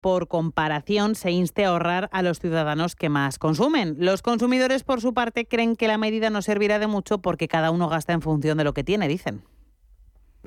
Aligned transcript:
por 0.00 0.28
comparación, 0.28 1.14
se 1.14 1.30
inste 1.30 1.64
a 1.64 1.68
ahorrar 1.68 2.08
a 2.12 2.22
los 2.22 2.40
ciudadanos 2.40 2.96
que 2.96 3.08
más 3.08 3.38
consumen. 3.38 3.96
Los 3.98 4.22
consumidores, 4.22 4.82
por 4.82 5.00
su 5.00 5.14
parte, 5.14 5.46
creen 5.46 5.76
que 5.76 5.88
la 5.88 5.98
medida 5.98 6.30
no 6.30 6.42
servirá 6.42 6.78
de 6.78 6.86
mucho 6.86 7.18
porque 7.18 7.48
cada 7.48 7.70
uno 7.70 7.88
gasta 7.88 8.12
en 8.12 8.22
función 8.22 8.58
de 8.58 8.64
lo 8.64 8.74
que 8.74 8.84
tiene, 8.84 9.08
dicen. 9.08 9.42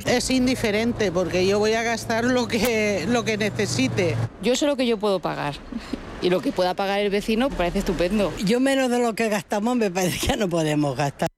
Es 0.06 0.32
indiferente 0.32 1.12
porque 1.12 1.46
yo 1.46 1.60
voy 1.60 1.74
a 1.74 1.84
gastar 1.84 2.26
lo 2.26 2.48
que, 2.48 3.06
lo 3.08 3.24
que 3.24 3.38
necesite. 3.38 4.16
Yo 4.42 4.56
sé 4.56 4.66
lo 4.66 4.76
que 4.76 4.88
yo 4.88 4.98
puedo 4.98 5.20
pagar 5.20 5.54
y 6.22 6.32
lo 6.32 6.42
que 6.42 6.52
pueda 6.52 6.74
pagar 6.74 7.00
el 7.00 7.12
vecino 7.12 7.50
parece 7.50 7.80
estupendo. 7.80 8.34
Yo 8.44 8.60
menos 8.60 8.90
de 8.90 9.00
lo 9.00 9.14
que 9.14 9.30
gastamos 9.30 9.76
me 9.76 9.92
parece 9.92 10.28
que 10.28 10.38
no 10.38 10.50
podemos 10.50 10.96
gastar. 10.98 11.30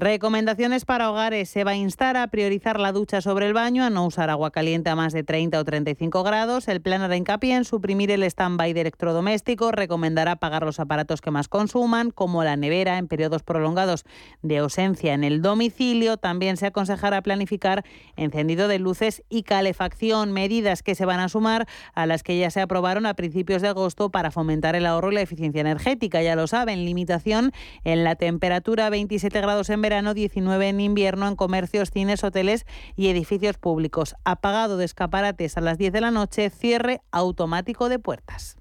Recomendaciones 0.00 0.84
para 0.84 1.10
hogares. 1.10 1.48
Se 1.48 1.64
va 1.64 1.72
a 1.72 1.76
instar 1.76 2.16
a 2.16 2.28
priorizar 2.28 2.78
la 2.78 2.92
ducha 2.92 3.20
sobre 3.20 3.48
el 3.48 3.52
baño, 3.52 3.82
a 3.82 3.90
no 3.90 4.06
usar 4.06 4.30
agua 4.30 4.52
caliente 4.52 4.90
a 4.90 4.94
más 4.94 5.12
de 5.12 5.24
30 5.24 5.58
o 5.58 5.64
35 5.64 6.22
grados. 6.22 6.68
El 6.68 6.80
plan 6.80 7.02
hará 7.02 7.16
hincapié 7.16 7.56
en 7.56 7.64
suprimir 7.64 8.12
el 8.12 8.22
stand-by 8.22 8.72
de 8.74 8.82
electrodomésticos. 8.82 9.72
Recomendará 9.72 10.30
apagar 10.30 10.62
los 10.64 10.78
aparatos 10.78 11.20
que 11.20 11.32
más 11.32 11.48
consuman, 11.48 12.12
como 12.12 12.44
la 12.44 12.54
nevera, 12.54 12.96
en 12.98 13.08
periodos 13.08 13.42
prolongados 13.42 14.04
de 14.40 14.58
ausencia 14.58 15.14
en 15.14 15.24
el 15.24 15.42
domicilio. 15.42 16.16
También 16.16 16.58
se 16.58 16.66
aconsejará 16.66 17.20
planificar 17.20 17.84
encendido 18.14 18.68
de 18.68 18.78
luces 18.78 19.24
y 19.28 19.42
calefacción, 19.42 20.30
medidas 20.30 20.84
que 20.84 20.94
se 20.94 21.06
van 21.06 21.18
a 21.18 21.28
sumar 21.28 21.66
a 21.92 22.06
las 22.06 22.22
que 22.22 22.38
ya 22.38 22.52
se 22.52 22.60
aprobaron 22.60 23.04
a 23.04 23.14
principios 23.14 23.62
de 23.62 23.68
agosto 23.68 24.10
para 24.10 24.30
fomentar 24.30 24.76
el 24.76 24.86
ahorro 24.86 25.10
y 25.10 25.16
la 25.16 25.22
eficiencia 25.22 25.60
energética. 25.60 26.22
Ya 26.22 26.36
lo 26.36 26.46
saben, 26.46 26.84
limitación 26.84 27.50
en 27.82 28.04
la 28.04 28.14
temperatura 28.14 28.90
27 28.90 29.40
grados 29.40 29.70
en 29.70 29.82
verano, 29.82 29.87
19 29.88 30.68
en 30.68 30.80
invierno 30.80 31.26
en 31.28 31.36
comercios, 31.36 31.90
cines, 31.90 32.22
hoteles 32.22 32.66
y 32.96 33.08
edificios 33.08 33.56
públicos. 33.56 34.14
Apagado 34.24 34.76
de 34.76 34.84
escaparates 34.84 35.56
a 35.56 35.60
las 35.60 35.78
10 35.78 35.92
de 35.92 36.00
la 36.00 36.10
noche, 36.10 36.50
cierre 36.50 37.00
automático 37.10 37.88
de 37.88 37.98
puertas. 37.98 38.56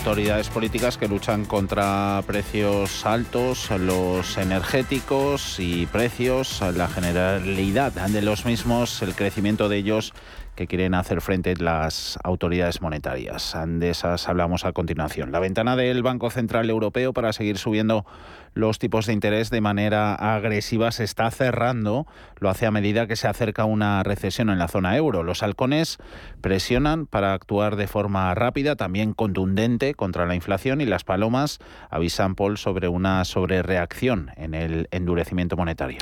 Autoridades 0.00 0.48
políticas 0.48 0.96
que 0.96 1.08
luchan 1.08 1.44
contra 1.44 2.22
precios 2.26 3.04
altos, 3.04 3.70
los 3.70 4.38
energéticos 4.38 5.60
y 5.60 5.84
precios, 5.84 6.62
la 6.74 6.88
generalidad 6.88 7.92
de 7.92 8.22
los 8.22 8.46
mismos, 8.46 9.02
el 9.02 9.14
crecimiento 9.14 9.68
de 9.68 9.76
ellos 9.76 10.14
que 10.56 10.66
quieren 10.66 10.94
hacer 10.94 11.20
frente 11.20 11.54
las 11.56 12.18
autoridades 12.24 12.80
monetarias. 12.80 13.54
De 13.66 13.90
esas 13.90 14.26
hablamos 14.26 14.64
a 14.64 14.72
continuación. 14.72 15.32
La 15.32 15.38
ventana 15.38 15.76
del 15.76 16.02
Banco 16.02 16.30
Central 16.30 16.70
Europeo 16.70 17.12
para 17.12 17.34
seguir 17.34 17.58
subiendo 17.58 18.06
los 18.54 18.78
tipos 18.78 19.06
de 19.06 19.12
interés 19.12 19.50
de 19.50 19.60
manera 19.60 20.14
agresiva 20.14 20.90
se 20.92 21.04
está 21.04 21.30
cerrando. 21.30 22.06
Lo 22.38 22.50
hace 22.50 22.66
a 22.66 22.70
medida 22.70 23.06
que 23.06 23.16
se 23.16 23.28
acerca 23.28 23.64
una 23.64 24.02
recesión 24.02 24.50
en 24.50 24.58
la 24.58 24.68
zona 24.68 24.96
euro. 24.96 25.22
Los 25.22 25.42
halcones 25.42 25.98
presionan 26.40 27.06
para 27.06 27.34
actuar 27.34 27.76
de 27.76 27.86
forma 27.86 28.34
rápida, 28.34 28.76
también 28.76 29.12
contundente 29.14 29.94
contra 29.94 30.26
la 30.26 30.34
inflación 30.34 30.80
y 30.80 30.86
las 30.86 31.04
palomas 31.04 31.58
avisan 31.90 32.34
Paul 32.34 32.58
sobre 32.58 32.88
una 32.88 33.24
sobrereacción 33.24 34.30
en 34.36 34.54
el 34.54 34.88
endurecimiento 34.90 35.56
monetario. 35.56 35.98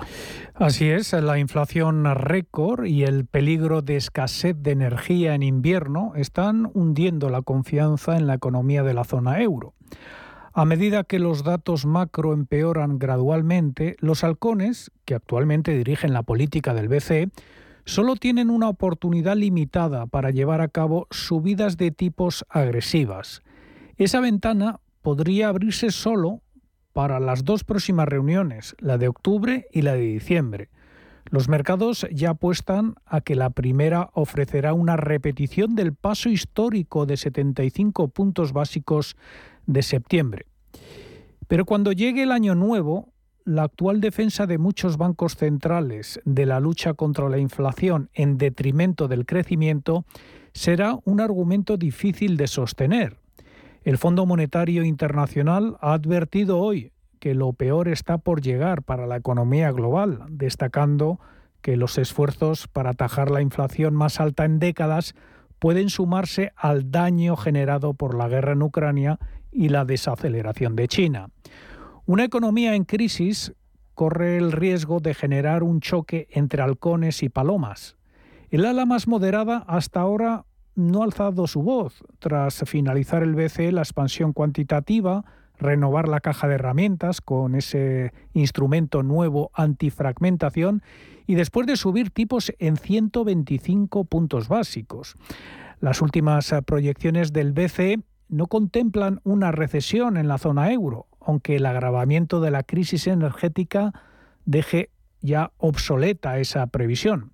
Así 0.54 0.88
es, 0.88 1.12
la 1.12 1.38
inflación 1.38 2.04
récord 2.14 2.86
y 2.86 3.04
el 3.04 3.26
peligro 3.26 3.82
de 3.82 3.96
escasez 3.96 4.56
de 4.58 4.72
energía 4.72 5.34
en 5.34 5.42
invierno 5.42 6.12
están 6.16 6.70
hundiendo 6.74 7.28
la 7.28 7.42
confianza 7.42 8.16
en 8.16 8.26
la 8.26 8.34
economía 8.34 8.82
de 8.82 8.94
la 8.94 9.04
zona 9.04 9.40
euro. 9.40 9.74
A 10.58 10.64
medida 10.64 11.04
que 11.04 11.20
los 11.20 11.44
datos 11.44 11.86
macro 11.86 12.32
empeoran 12.32 12.98
gradualmente, 12.98 13.94
los 14.00 14.24
halcones, 14.24 14.90
que 15.04 15.14
actualmente 15.14 15.70
dirigen 15.78 16.12
la 16.12 16.24
política 16.24 16.74
del 16.74 16.88
BCE, 16.88 17.30
solo 17.84 18.16
tienen 18.16 18.50
una 18.50 18.68
oportunidad 18.68 19.36
limitada 19.36 20.06
para 20.06 20.32
llevar 20.32 20.60
a 20.60 20.66
cabo 20.66 21.06
subidas 21.12 21.76
de 21.76 21.92
tipos 21.92 22.44
agresivas. 22.48 23.44
Esa 23.98 24.18
ventana 24.18 24.80
podría 25.00 25.48
abrirse 25.48 25.92
solo 25.92 26.42
para 26.92 27.20
las 27.20 27.44
dos 27.44 27.62
próximas 27.62 28.08
reuniones, 28.08 28.74
la 28.80 28.98
de 28.98 29.06
octubre 29.06 29.68
y 29.70 29.82
la 29.82 29.92
de 29.92 30.00
diciembre. 30.00 30.70
Los 31.30 31.48
mercados 31.48 32.04
ya 32.10 32.30
apuestan 32.30 32.96
a 33.04 33.20
que 33.20 33.36
la 33.36 33.50
primera 33.50 34.10
ofrecerá 34.12 34.72
una 34.72 34.96
repetición 34.96 35.76
del 35.76 35.94
paso 35.94 36.30
histórico 36.30 37.06
de 37.06 37.16
75 37.16 38.08
puntos 38.08 38.52
básicos 38.52 39.14
de 39.68 39.82
septiembre. 39.82 40.46
Pero 41.46 41.64
cuando 41.64 41.92
llegue 41.92 42.24
el 42.24 42.32
año 42.32 42.56
nuevo, 42.56 43.12
la 43.44 43.62
actual 43.62 44.00
defensa 44.00 44.46
de 44.46 44.58
muchos 44.58 44.96
bancos 44.96 45.36
centrales 45.36 46.20
de 46.24 46.44
la 46.44 46.58
lucha 46.58 46.94
contra 46.94 47.28
la 47.28 47.38
inflación 47.38 48.10
en 48.12 48.36
detrimento 48.36 49.06
del 49.06 49.24
crecimiento 49.24 50.04
será 50.52 50.98
un 51.04 51.20
argumento 51.20 51.76
difícil 51.76 52.36
de 52.36 52.48
sostener. 52.48 53.16
El 53.84 53.96
Fondo 53.96 54.26
Monetario 54.26 54.84
Internacional 54.84 55.78
ha 55.80 55.94
advertido 55.94 56.58
hoy 56.58 56.92
que 57.20 57.34
lo 57.34 57.52
peor 57.52 57.88
está 57.88 58.18
por 58.18 58.42
llegar 58.42 58.82
para 58.82 59.06
la 59.06 59.16
economía 59.16 59.70
global, 59.72 60.24
destacando 60.28 61.18
que 61.62 61.76
los 61.76 61.98
esfuerzos 61.98 62.68
para 62.68 62.90
atajar 62.90 63.30
la 63.30 63.40
inflación 63.40 63.94
más 63.94 64.20
alta 64.20 64.44
en 64.44 64.58
décadas 64.58 65.14
pueden 65.58 65.90
sumarse 65.90 66.52
al 66.56 66.90
daño 66.90 67.36
generado 67.36 67.94
por 67.94 68.14
la 68.14 68.28
guerra 68.28 68.52
en 68.52 68.62
Ucrania 68.62 69.18
y 69.52 69.68
la 69.68 69.84
desaceleración 69.84 70.76
de 70.76 70.88
China. 70.88 71.28
Una 72.06 72.24
economía 72.24 72.74
en 72.74 72.84
crisis 72.84 73.52
corre 73.94 74.36
el 74.36 74.52
riesgo 74.52 75.00
de 75.00 75.14
generar 75.14 75.62
un 75.62 75.80
choque 75.80 76.28
entre 76.30 76.62
halcones 76.62 77.22
y 77.22 77.28
palomas. 77.28 77.96
El 78.50 78.64
ala 78.64 78.86
más 78.86 79.08
moderada 79.08 79.64
hasta 79.66 80.00
ahora 80.00 80.46
no 80.74 81.02
ha 81.02 81.04
alzado 81.04 81.46
su 81.46 81.62
voz. 81.62 82.02
Tras 82.18 82.62
finalizar 82.64 83.22
el 83.22 83.34
BCE 83.34 83.72
la 83.72 83.82
expansión 83.82 84.32
cuantitativa, 84.32 85.24
renovar 85.58 86.08
la 86.08 86.20
caja 86.20 86.48
de 86.48 86.54
herramientas 86.54 87.20
con 87.20 87.54
ese 87.56 88.12
instrumento 88.32 89.02
nuevo 89.02 89.50
antifragmentación 89.54 90.82
y 91.26 91.34
después 91.34 91.66
de 91.66 91.76
subir 91.76 92.10
tipos 92.10 92.52
en 92.58 92.76
125 92.76 94.04
puntos 94.04 94.48
básicos. 94.48 95.16
Las 95.80 96.00
últimas 96.00 96.54
proyecciones 96.64 97.32
del 97.32 97.52
BCE 97.52 97.98
no 98.28 98.46
contemplan 98.46 99.20
una 99.24 99.52
recesión 99.52 100.16
en 100.16 100.28
la 100.28 100.38
zona 100.38 100.72
euro, 100.72 101.06
aunque 101.20 101.56
el 101.56 101.66
agravamiento 101.66 102.40
de 102.40 102.50
la 102.50 102.62
crisis 102.62 103.06
energética 103.06 103.92
deje 104.44 104.90
ya 105.20 105.52
obsoleta 105.58 106.38
esa 106.38 106.66
previsión. 106.68 107.30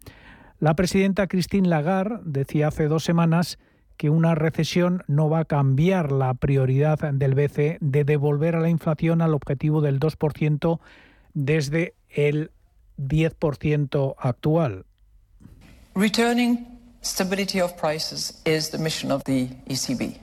La 0.59 0.75
presidenta 0.75 1.27
Christine 1.27 1.69
Lagarde 1.69 2.21
decía 2.25 2.69
hace 2.69 2.89
dos 2.89 3.05
semanas 3.05 3.59
que 3.97 4.11
una 4.11 4.35
recesión 4.35 5.03
no 5.07 5.29
va 5.29 5.41
a 5.41 5.45
cambiar 5.45 6.11
la 6.11 6.35
prioridad 6.35 6.99
del 6.99 7.35
BCE 7.35 7.79
de 7.81 8.05
devolver 8.05 8.57
a 8.57 8.61
la 8.61 8.71
inflación 8.71 9.23
al 9.23 9.35
objetivo 9.35 9.81
del 9.81 10.01
2% 10.01 10.81
desde 11.35 11.95
el 12.09 12.51
10% 12.99 14.15
actual. 14.19 14.87
Returning 15.95 16.67
stability 17.03 17.61
of 17.61 17.73
prices 17.75 18.43
is 18.45 18.71
the 18.71 18.79
mission 18.79 19.13
of 19.13 19.23
the 19.25 19.49
ECB. 19.67 20.19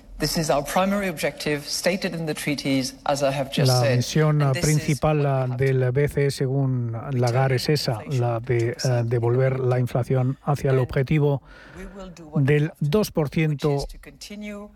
La 3.81 3.95
misión 3.95 4.51
principal 4.61 5.57
del 5.57 5.91
BCE, 5.91 6.31
según 6.31 6.95
Lagarde, 7.11 7.55
es 7.55 7.69
esa, 7.69 7.99
la 8.07 8.39
de 8.39 8.69
eh, 8.69 8.75
devolver 9.05 9.59
la 9.59 9.79
inflación 9.79 10.37
hacia 10.43 10.71
el 10.71 10.79
objetivo 10.79 11.41
del 12.35 12.71
2% 12.81 14.69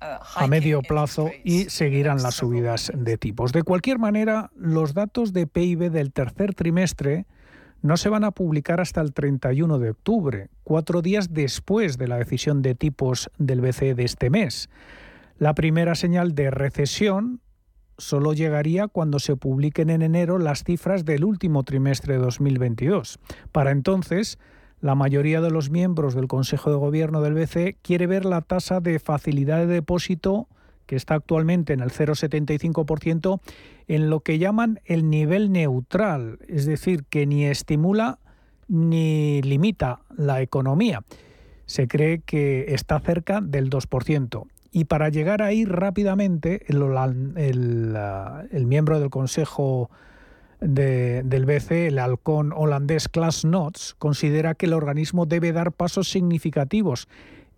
a 0.00 0.46
medio 0.46 0.82
plazo 0.82 1.30
y 1.44 1.64
seguirán 1.64 2.22
las 2.22 2.34
subidas 2.36 2.90
de 2.94 3.18
tipos. 3.18 3.52
De 3.52 3.62
cualquier 3.62 3.98
manera, 3.98 4.50
los 4.56 4.94
datos 4.94 5.32
de 5.32 5.46
PIB 5.46 5.90
del 5.90 6.12
tercer 6.12 6.54
trimestre 6.54 7.26
no 7.82 7.96
se 7.96 8.08
van 8.08 8.24
a 8.24 8.30
publicar 8.30 8.80
hasta 8.80 9.00
el 9.00 9.12
31 9.12 9.78
de 9.78 9.90
octubre, 9.90 10.48
cuatro 10.64 11.02
días 11.02 11.32
después 11.32 11.98
de 11.98 12.08
la 12.08 12.18
decisión 12.18 12.62
de 12.62 12.74
tipos 12.74 13.30
del 13.38 13.60
BCE 13.60 13.94
de 13.94 14.04
este 14.04 14.30
mes. 14.30 14.68
La 15.38 15.54
primera 15.54 15.94
señal 15.94 16.34
de 16.34 16.50
recesión 16.50 17.40
solo 17.96 18.32
llegaría 18.32 18.88
cuando 18.88 19.18
se 19.18 19.36
publiquen 19.36 19.90
en 19.90 20.02
enero 20.02 20.38
las 20.38 20.64
cifras 20.64 21.04
del 21.04 21.24
último 21.24 21.62
trimestre 21.62 22.14
de 22.14 22.20
2022. 22.20 23.18
Para 23.52 23.70
entonces, 23.70 24.38
la 24.80 24.94
mayoría 24.94 25.40
de 25.40 25.50
los 25.50 25.70
miembros 25.70 26.14
del 26.14 26.26
Consejo 26.26 26.70
de 26.70 26.76
Gobierno 26.76 27.20
del 27.20 27.34
BCE 27.34 27.76
quiere 27.82 28.06
ver 28.06 28.24
la 28.24 28.40
tasa 28.40 28.80
de 28.80 28.98
facilidad 28.98 29.58
de 29.58 29.66
depósito 29.66 30.48
que 30.90 30.96
está 30.96 31.14
actualmente 31.14 31.72
en 31.72 31.78
el 31.78 31.92
0,75%, 31.92 33.40
en 33.86 34.10
lo 34.10 34.18
que 34.20 34.40
llaman 34.40 34.80
el 34.84 35.08
nivel 35.08 35.52
neutral, 35.52 36.40
es 36.48 36.66
decir, 36.66 37.04
que 37.08 37.26
ni 37.26 37.46
estimula 37.46 38.18
ni 38.66 39.40
limita 39.42 40.00
la 40.16 40.42
economía. 40.42 41.04
Se 41.66 41.86
cree 41.86 42.22
que 42.26 42.74
está 42.74 42.98
cerca 42.98 43.40
del 43.40 43.70
2%. 43.70 44.48
Y 44.72 44.86
para 44.86 45.10
llegar 45.10 45.42
ahí 45.42 45.64
rápidamente, 45.64 46.64
el, 46.66 46.80
miembro 48.66 48.98
del 48.98 49.10
Consejo 49.10 49.90
del 50.60 51.44
BCE, 51.46 51.86
el 51.86 52.00
halcón 52.00 52.52
holandés 52.52 53.08
Klaas 53.08 53.44
Nots, 53.44 53.94
considera 53.96 54.56
que 54.56 54.66
el 54.66 54.72
organismo 54.72 55.24
debe 55.24 55.52
dar 55.52 55.70
pasos 55.70 56.10
significativos 56.10 57.06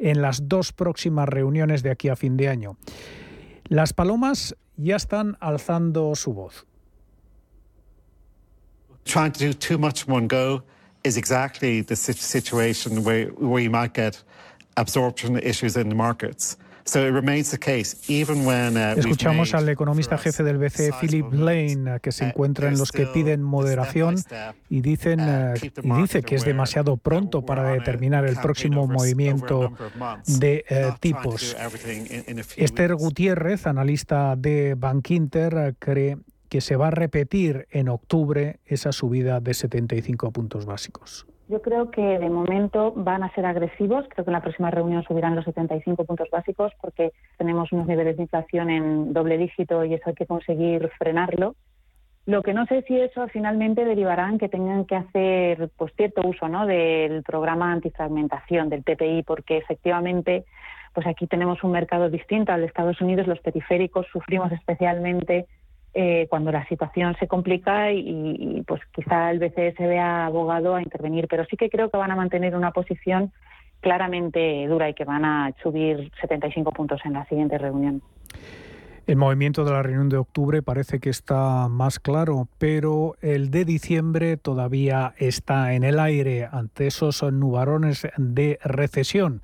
en 0.03 0.21
las 0.21 0.49
dos 0.49 0.73
próximas 0.73 1.29
reuniones 1.29 1.83
de 1.83 1.91
aquí 1.91 2.09
a 2.09 2.17
fin 2.17 2.37
de 2.37 2.49
año. 2.49 2.77
Las 3.69 3.93
palomas 3.93 4.55
ya 4.77 4.97
están 4.97 5.37
alzando 5.41 6.15
su 6.15 6.35
voz. 6.35 6.67
Trying 9.05 9.33
to 9.33 9.47
do 9.47 9.53
too 9.53 9.79
much 9.79 10.07
in 10.07 10.15
one 10.15 10.27
go 10.27 10.63
is 11.05 11.17
exactly 11.17 11.83
the 11.83 11.97
situation 11.97 13.03
where, 13.05 13.27
where 13.39 13.63
you 13.63 13.71
might 13.71 13.95
get 13.95 14.23
absorption 14.77 15.39
issues 15.39 15.77
in 15.77 15.89
the 15.89 15.95
markets. 15.95 16.57
Uh, 16.85 18.99
Escuchamos 18.99 19.55
al 19.55 19.69
economista 19.69 20.19
jefe 20.19 20.43
del 20.43 20.59
BCE, 20.59 20.91
Philip 21.01 21.33
Lane, 21.33 22.01
que 22.01 22.13
se 22.13 22.25
uh, 22.25 22.29
encuentra 22.29 22.69
en 22.69 22.79
los 22.79 22.91
que 22.91 23.07
piden 23.07 23.43
moderación 23.43 24.17
y, 24.69 24.81
dicen, 24.81 25.21
uh, 25.21 25.55
y 25.83 26.03
dice 26.03 26.23
que 26.23 26.35
es 26.35 26.45
demasiado 26.45 26.97
pronto 26.97 27.43
para 27.43 27.71
determinar 27.71 28.27
el 28.27 28.37
próximo 28.37 28.87
movimiento 28.87 29.73
de 30.27 30.65
tipos. 31.01 31.57
Esther 32.57 32.95
Gutiérrez, 32.97 33.67
analista 33.67 34.35
de 34.37 34.75
Bankinter, 34.77 35.77
cree 35.79 36.19
que 36.49 36.61
se 36.61 36.77
va 36.77 36.89
a 36.89 36.91
repetir 36.91 37.67
en 37.71 37.89
octubre 37.89 38.59
esa 38.67 38.93
subida 38.93 39.41
de 39.41 39.55
75 39.55 40.33
puntos 40.33 40.67
básicos. 40.67 41.27
Yo 41.53 41.61
creo 41.61 41.91
que 41.91 42.19
de 42.19 42.31
momento 42.31 42.95
van 42.97 43.23
a 43.23 43.31
ser 43.35 43.45
agresivos. 43.45 44.07
Creo 44.09 44.25
que 44.25 44.31
en 44.31 44.33
la 44.33 44.41
próxima 44.41 44.71
reunión 44.71 45.03
subirán 45.03 45.37
los 45.37 45.45
75 45.45 46.07
puntos 46.07 46.31
básicos 46.31 46.73
porque 46.81 47.13
tenemos 47.37 47.71
unos 47.73 47.87
niveles 47.87 48.17
de 48.17 48.23
inflación 48.23 48.71
en 48.71 49.13
doble 49.13 49.37
dígito 49.37 49.85
y 49.85 49.93
eso 49.93 50.05
hay 50.07 50.15
que 50.15 50.25
conseguir 50.25 50.91
frenarlo. 50.97 51.55
Lo 52.25 52.43
que 52.43 52.55
no 52.55 52.65
sé 52.65 52.81
si 52.89 52.99
eso 52.99 53.29
finalmente 53.29 53.85
derivará 53.85 54.31
en 54.31 54.39
que 54.39 54.49
tengan 54.49 54.87
que 54.87 54.97
hacer 54.97 55.69
pues 55.77 55.93
cierto 55.95 56.27
uso 56.27 56.49
¿no? 56.49 56.65
del 56.67 57.23
programa 57.23 57.71
antifragmentación, 57.71 58.71
del 58.71 58.83
TPI, 58.83 59.23
porque 59.23 59.59
efectivamente 59.59 60.47
pues 60.95 61.07
aquí 61.07 61.27
tenemos 61.27 61.63
un 61.65 61.73
mercado 61.73 62.09
distinto 62.09 62.53
al 62.53 62.63
de 62.63 62.67
Estados 62.69 62.99
Unidos. 63.03 63.27
Los 63.27 63.41
periféricos 63.41 64.07
sufrimos 64.11 64.51
especialmente 64.53 65.45
eh, 65.95 66.27
cuando 66.31 66.51
la 66.51 66.67
situación 66.69 67.15
se 67.19 67.29
complica 67.29 67.93
y, 67.93 68.63
pues 68.67 68.81
quizá 68.93 69.31
el 69.31 69.39
BCE 69.39 69.75
se 69.77 69.87
vea 69.87 70.27
abogado 70.27 70.75
a 70.75 70.83
intervenir, 70.83 71.29
pero 71.29 71.45
sí 71.45 71.57
que 71.57 71.69
creo 71.69 71.91
que 71.91 71.99
van 71.99 72.11
a 72.11 72.17
mantener 72.17 72.57
una 72.57 72.71
posición 72.71 73.33
claramente 73.81 74.67
dura 74.69 74.89
y 74.89 74.95
que 74.95 75.05
van 75.05 75.25
a 75.25 75.53
subir 75.63 76.11
75 76.21 76.73
puntos 76.73 77.01
en 77.05 77.13
la 77.15 77.27
siguiente 77.27 77.59
reunión. 77.59 78.01
El 79.07 79.17
movimiento 79.17 79.65
de 79.65 79.73
la 79.73 79.83
reunión 79.83 80.09
de 80.09 80.17
octubre 80.17 80.63
parece 80.63 81.01
que 81.01 81.11
está 81.11 81.69
más 81.69 81.99
claro, 81.99 82.49
pero 82.59 83.17
el 83.21 83.51
de 83.51 83.65
diciembre 83.65 84.37
todavía 84.37 85.13
está 85.19 85.75
en 85.75 85.83
el 85.83 85.99
aire 85.99 86.49
ante 86.51 86.87
esos 86.87 87.23
nubarones 87.33 88.07
de 88.17 88.61
recesión 88.63 89.43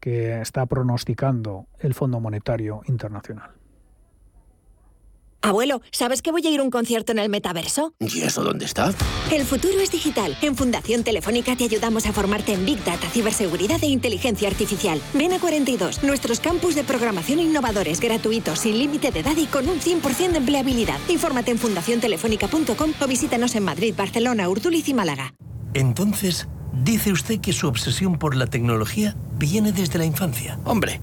que 0.00 0.40
está 0.40 0.66
pronosticando 0.66 1.66
el 1.80 1.94
Fondo 1.94 2.18
Monetario 2.18 2.80
Internacional. 2.88 3.50
Abuelo, 5.44 5.82
¿sabes 5.92 6.22
que 6.22 6.32
voy 6.32 6.46
a 6.46 6.50
ir 6.50 6.60
a 6.60 6.62
un 6.62 6.70
concierto 6.70 7.12
en 7.12 7.18
el 7.18 7.28
metaverso? 7.28 7.92
¿Y 8.00 8.22
eso 8.22 8.42
dónde 8.42 8.64
está? 8.64 8.94
El 9.30 9.44
futuro 9.44 9.78
es 9.78 9.90
digital. 9.90 10.34
En 10.40 10.56
Fundación 10.56 11.04
Telefónica 11.04 11.54
te 11.54 11.64
ayudamos 11.64 12.06
a 12.06 12.14
formarte 12.14 12.54
en 12.54 12.64
Big 12.64 12.82
Data, 12.82 13.06
ciberseguridad 13.10 13.84
e 13.84 13.88
inteligencia 13.88 14.48
artificial. 14.48 15.02
Ven 15.12 15.34
a 15.34 15.38
42, 15.38 16.02
nuestros 16.02 16.40
campus 16.40 16.74
de 16.74 16.82
programación 16.82 17.40
innovadores, 17.40 18.00
gratuitos, 18.00 18.60
sin 18.60 18.78
límite 18.78 19.10
de 19.10 19.20
edad 19.20 19.36
y 19.36 19.44
con 19.44 19.68
un 19.68 19.80
100% 19.80 20.30
de 20.30 20.38
empleabilidad. 20.38 20.98
Infórmate 21.08 21.50
en 21.50 21.58
fundaciontelefónica.com 21.58 22.94
o 22.98 23.06
visítanos 23.06 23.54
en 23.54 23.64
Madrid, 23.64 23.94
Barcelona, 23.94 24.48
Urduliz 24.48 24.88
y 24.88 24.94
Málaga. 24.94 25.34
Entonces, 25.74 26.48
dice 26.72 27.12
usted 27.12 27.40
que 27.40 27.52
su 27.52 27.68
obsesión 27.68 28.18
por 28.18 28.34
la 28.34 28.46
tecnología 28.46 29.14
viene 29.36 29.72
desde 29.72 29.98
la 29.98 30.06
infancia. 30.06 30.58
Hombre, 30.64 31.02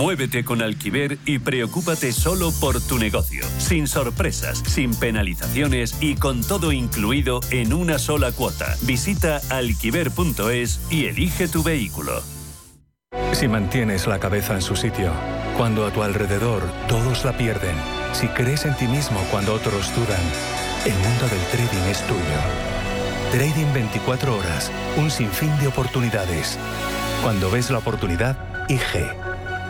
Muévete 0.00 0.44
con 0.44 0.62
Alquiver 0.62 1.18
y 1.26 1.40
preocúpate 1.40 2.10
solo 2.12 2.52
por 2.58 2.80
tu 2.80 2.98
negocio, 2.98 3.44
sin 3.58 3.86
sorpresas, 3.86 4.62
sin 4.66 4.94
penalizaciones 4.94 5.94
y 6.00 6.14
con 6.14 6.40
todo 6.40 6.72
incluido 6.72 7.40
en 7.50 7.74
una 7.74 7.98
sola 7.98 8.32
cuota. 8.32 8.76
Visita 8.80 9.42
alquiver.es 9.50 10.80
y 10.90 11.04
elige 11.04 11.48
tu 11.48 11.62
vehículo. 11.62 12.22
Si 13.32 13.46
mantienes 13.46 14.06
la 14.06 14.18
cabeza 14.18 14.54
en 14.54 14.62
su 14.62 14.74
sitio, 14.74 15.12
cuando 15.58 15.84
a 15.84 15.92
tu 15.92 16.02
alrededor 16.02 16.62
todos 16.88 17.22
la 17.26 17.36
pierden, 17.36 17.76
si 18.14 18.26
crees 18.28 18.64
en 18.64 18.74
ti 18.78 18.86
mismo 18.86 19.20
cuando 19.30 19.52
otros 19.52 19.94
dudan, 19.94 20.22
el 20.86 20.94
mundo 20.94 21.28
del 21.28 21.44
trading 21.52 21.90
es 21.90 22.02
tuyo. 22.06 22.22
Trading 23.32 23.70
24 23.74 24.34
horas, 24.34 24.72
un 24.96 25.10
sinfín 25.10 25.54
de 25.58 25.66
oportunidades. 25.66 26.58
Cuando 27.22 27.50
ves 27.50 27.70
la 27.70 27.78
oportunidad, 27.78 28.66
IG. 28.70 29.29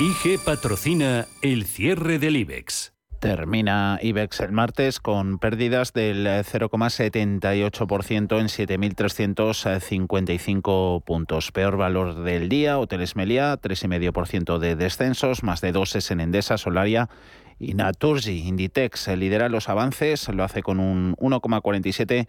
IG 0.00 0.40
patrocina 0.44 1.28
el 1.40 1.66
cierre 1.66 2.18
del 2.18 2.34
IBEX. 2.34 2.94
Termina 3.20 4.00
IBEX 4.02 4.40
el 4.40 4.50
martes 4.50 4.98
con 4.98 5.38
pérdidas 5.38 5.92
del 5.92 6.26
0,78% 6.26 8.40
en 8.40 8.48
7.355 8.48 11.04
puntos. 11.04 11.52
Peor 11.52 11.76
valor 11.76 12.24
del 12.24 12.48
día, 12.48 12.80
Hoteles 12.80 13.14
Meliá, 13.14 13.56
3,5% 13.56 14.58
de 14.58 14.74
descensos, 14.74 15.44
más 15.44 15.60
de 15.60 15.70
doses 15.70 16.10
en 16.10 16.20
Endesa, 16.20 16.58
Solaria 16.58 17.08
y 17.60 17.74
Naturgy. 17.74 18.48
Inditex 18.48 19.06
lidera 19.16 19.48
los 19.48 19.68
avances, 19.68 20.28
lo 20.28 20.42
hace 20.42 20.64
con 20.64 20.80
un 20.80 21.14
1,47, 21.18 22.26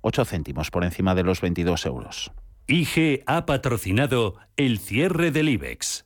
8 0.00 0.24
céntimos 0.24 0.72
por 0.72 0.82
encima 0.82 1.14
de 1.14 1.22
los 1.22 1.40
22 1.40 1.86
euros. 1.86 2.32
IG 2.66 3.22
ha 3.26 3.46
patrocinado 3.46 4.34
el 4.56 4.80
cierre 4.80 5.30
del 5.30 5.50
IBEX. 5.50 6.05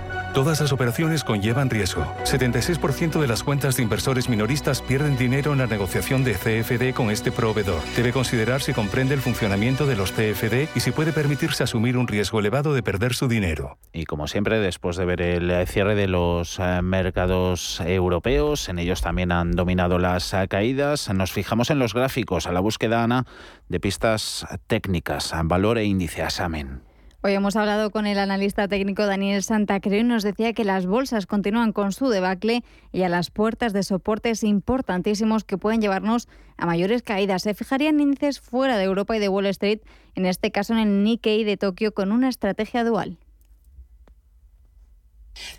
Todas 0.33 0.61
las 0.61 0.71
operaciones 0.71 1.25
conllevan 1.25 1.69
riesgo. 1.69 2.05
76% 2.23 3.19
de 3.19 3.27
las 3.27 3.43
cuentas 3.43 3.75
de 3.75 3.83
inversores 3.83 4.29
minoristas 4.29 4.81
pierden 4.81 5.17
dinero 5.17 5.51
en 5.51 5.57
la 5.57 5.67
negociación 5.67 6.23
de 6.23 6.35
CFD 6.35 6.93
con 6.95 7.11
este 7.11 7.33
proveedor. 7.33 7.81
Debe 7.97 8.13
considerar 8.13 8.61
si 8.61 8.71
comprende 8.71 9.13
el 9.13 9.19
funcionamiento 9.19 9.85
de 9.85 9.97
los 9.97 10.13
CFD 10.13 10.69
y 10.73 10.79
si 10.79 10.91
puede 10.91 11.11
permitirse 11.11 11.63
asumir 11.63 11.97
un 11.97 12.07
riesgo 12.07 12.39
elevado 12.39 12.73
de 12.73 12.81
perder 12.81 13.13
su 13.13 13.27
dinero. 13.27 13.77
Y 13.91 14.05
como 14.05 14.29
siempre, 14.29 14.59
después 14.59 14.95
de 14.95 15.03
ver 15.03 15.21
el 15.21 15.67
cierre 15.67 15.95
de 15.95 16.07
los 16.07 16.59
eh, 16.59 16.81
mercados 16.81 17.81
europeos, 17.85 18.69
en 18.69 18.79
ellos 18.79 19.01
también 19.01 19.33
han 19.33 19.51
dominado 19.51 19.99
las 19.99 20.33
eh, 20.33 20.47
caídas, 20.47 21.13
nos 21.13 21.33
fijamos 21.33 21.71
en 21.71 21.79
los 21.79 21.93
gráficos 21.93 22.47
a 22.47 22.53
la 22.53 22.61
búsqueda, 22.61 23.03
Ana, 23.03 23.25
de 23.67 23.81
pistas 23.81 24.47
técnicas, 24.67 25.33
valor 25.43 25.77
e 25.77 25.83
índice 25.83 26.23
Asamen. 26.23 26.90
Hoy 27.23 27.33
hemos 27.33 27.55
hablado 27.55 27.91
con 27.91 28.07
el 28.07 28.17
analista 28.17 28.67
técnico 28.67 29.05
Daniel 29.05 29.43
Santacreu 29.43 29.99
y 29.99 30.03
nos 30.03 30.23
decía 30.23 30.53
que 30.53 30.63
las 30.63 30.87
bolsas 30.87 31.27
continúan 31.27 31.71
con 31.71 31.91
su 31.91 32.09
debacle 32.09 32.63
y 32.91 33.03
a 33.03 33.09
las 33.09 33.29
puertas 33.29 33.73
de 33.73 33.83
soportes 33.83 34.43
importantísimos 34.43 35.43
que 35.43 35.59
pueden 35.59 35.81
llevarnos 35.81 36.27
a 36.57 36.65
mayores 36.65 37.03
caídas. 37.03 37.43
Se 37.43 37.53
fijarían 37.53 37.99
índices 37.99 38.39
fuera 38.39 38.75
de 38.75 38.85
Europa 38.85 39.15
y 39.15 39.19
de 39.19 39.29
Wall 39.29 39.45
Street, 39.45 39.81
en 40.15 40.25
este 40.25 40.49
caso 40.51 40.73
en 40.73 40.79
el 40.79 41.03
Nikkei 41.03 41.43
de 41.43 41.57
Tokio, 41.57 41.93
con 41.93 42.11
una 42.11 42.27
estrategia 42.27 42.83
dual. 42.83 43.19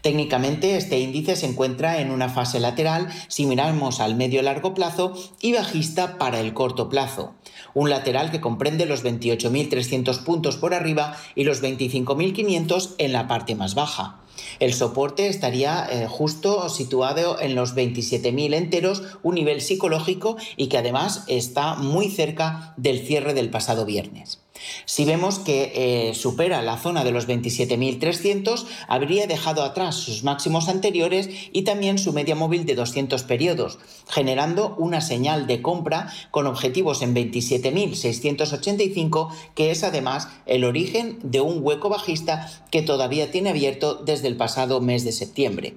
Técnicamente, 0.02 0.76
este 0.76 0.99
índice 0.99 1.37
se 1.37 1.47
encuentra 1.47 2.00
en 2.00 2.11
una 2.11 2.29
fase 2.29 2.61
lateral 2.61 3.09
si 3.29 3.47
miramos 3.47 4.00
al 4.00 4.14
medio-largo 4.14 4.75
plazo 4.75 5.14
y 5.41 5.52
bajista 5.52 6.19
para 6.19 6.41
el 6.41 6.55
corto 6.55 6.88
plazo. 6.88 7.35
Un 7.75 7.88
lateral 7.88 8.31
que 8.31 8.41
comprende 8.41 8.87
los 8.87 9.05
28.300 9.05 10.25
puntos 10.25 10.57
por 10.57 10.75
arriba 10.75 11.17
y 11.35 11.45
los 11.45 11.62
25.500 11.62 12.95
en 12.99 13.12
la 13.12 13.29
parte 13.29 13.55
más 13.55 13.75
baja. 13.75 14.21
El 14.61 14.75
soporte 14.75 15.29
estaría 15.29 15.87
eh, 15.91 16.07
justo 16.09 16.69
situado 16.69 17.41
en 17.41 17.55
los 17.55 17.75
27.000 17.75 18.55
enteros, 18.55 19.02
un 19.23 19.35
nivel 19.35 19.61
psicológico 19.61 20.37
y 20.57 20.69
que 20.69 20.79
además 20.79 21.25
está 21.29 21.75
muy 21.75 22.11
cerca 22.11 22.75
del 22.76 23.07
cierre 23.07 23.35
del 23.35 23.50
pasado 23.50 23.85
viernes. 23.85 24.41
Si 24.85 25.04
vemos 25.04 25.38
que 25.38 25.73
eh, 25.75 26.14
supera 26.14 26.62
la 26.62 26.78
zona 26.78 27.04
de 27.04 27.12
los 27.12 27.28
27.300, 27.28 28.64
habría 28.88 29.26
dejado 29.26 29.62
atrás 29.62 29.97
sus 29.97 30.25
máximos 30.25 30.69
anteriores 30.69 31.28
y 31.52 31.62
también 31.62 31.99
su 31.99 32.12
media 32.12 32.35
móvil 32.35 32.66
de 32.66 32.75
200 32.75 33.23
periodos, 33.25 33.78
generando 34.09 34.75
una 34.78 35.00
señal 35.00 35.47
de 35.47 35.62
compra 35.62 36.12
con 36.31 36.47
objetivos 36.47 37.00
en 37.02 37.14
27.685, 37.14 39.28
que 39.54 39.71
es 39.71 39.85
además 39.85 40.28
el 40.47 40.64
origen 40.64 41.19
de 41.23 41.40
un 41.40 41.61
hueco 41.62 41.88
bajista 41.88 42.50
que 42.71 42.83
todavía 42.83 43.31
tiene 43.31 43.50
abierto 43.50 43.95
desde 43.95 44.26
el 44.28 44.37
pasado 44.37 44.81
mes 44.81 45.04
de 45.04 45.12
septiembre. 45.12 45.75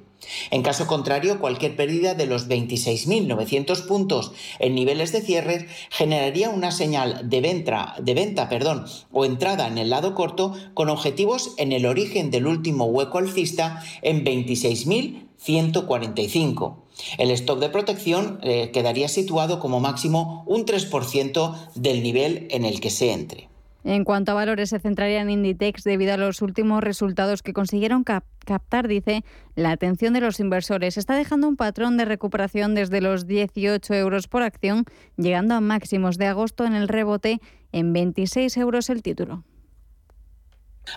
En 0.52 0.64
caso 0.64 0.88
contrario, 0.88 1.40
cualquier 1.40 1.76
pérdida 1.76 2.14
de 2.14 2.26
los 2.26 2.48
26.900 2.48 3.86
puntos 3.88 4.32
en 4.60 4.76
niveles 4.76 5.12
de 5.12 5.22
cierre 5.22 5.68
generaría 5.90 6.50
una 6.50 6.72
señal 6.72 7.30
de 7.30 7.42
venta, 7.42 7.96
de 8.02 8.14
venta 8.14 8.48
perdón, 8.50 8.86
o 9.12 9.26
entrada 9.26 9.68
en 9.68 9.78
el 9.78 9.90
lado 9.90 10.16
corto 10.16 10.54
con 10.74 10.90
objetivos 10.90 11.54
en 11.58 11.72
el 11.72 11.86
origen 11.86 12.32
del 12.32 12.48
último 12.48 12.86
hueco 12.86 13.18
alcista 13.18 13.84
en 14.02 14.26
26.145. 14.26 16.78
El 17.18 17.32
stop 17.32 17.60
de 17.60 17.70
protección 17.70 18.40
eh, 18.42 18.72
quedaría 18.72 19.10
situado 19.10 19.60
como 19.60 19.80
máximo 19.80 20.44
un 20.48 20.66
3% 20.66 21.56
del 21.76 22.04
nivel 22.04 22.48
en 22.52 22.66
el 22.66 22.80
que 22.80 22.90
se 22.90 23.12
entre. 23.12 23.50
En 23.88 24.04
cuanto 24.04 24.32
a 24.32 24.36
valores, 24.36 24.72
se 24.72 24.80
centraría 24.80 25.22
en 25.22 25.30
Inditex 25.30 25.84
debido 25.84 26.16
a 26.16 26.18
los 26.18 26.42
últimos 26.42 26.84
resultados 26.84 27.44
que 27.44 27.54
consiguieron 27.54 28.04
captar, 28.04 28.88
dice, 28.88 29.24
la 29.54 29.70
atención 29.70 30.12
de 30.14 30.22
los 30.22 30.40
inversores. 30.40 30.98
Está 30.98 31.16
dejando 31.16 31.48
un 31.48 31.56
patrón 31.56 31.96
de 31.96 32.06
recuperación 32.06 32.74
desde 32.74 33.00
los 33.00 33.28
18 33.28 33.94
euros 33.94 34.28
por 34.28 34.42
acción, 34.42 34.86
llegando 35.18 35.54
a 35.54 35.62
máximos 35.62 36.18
de 36.18 36.26
agosto 36.26 36.66
en 36.66 36.74
el 36.74 36.88
rebote 36.88 37.40
en 37.72 37.94
26 37.94 38.58
euros 38.58 38.90
el 38.90 39.04
título. 39.04 39.44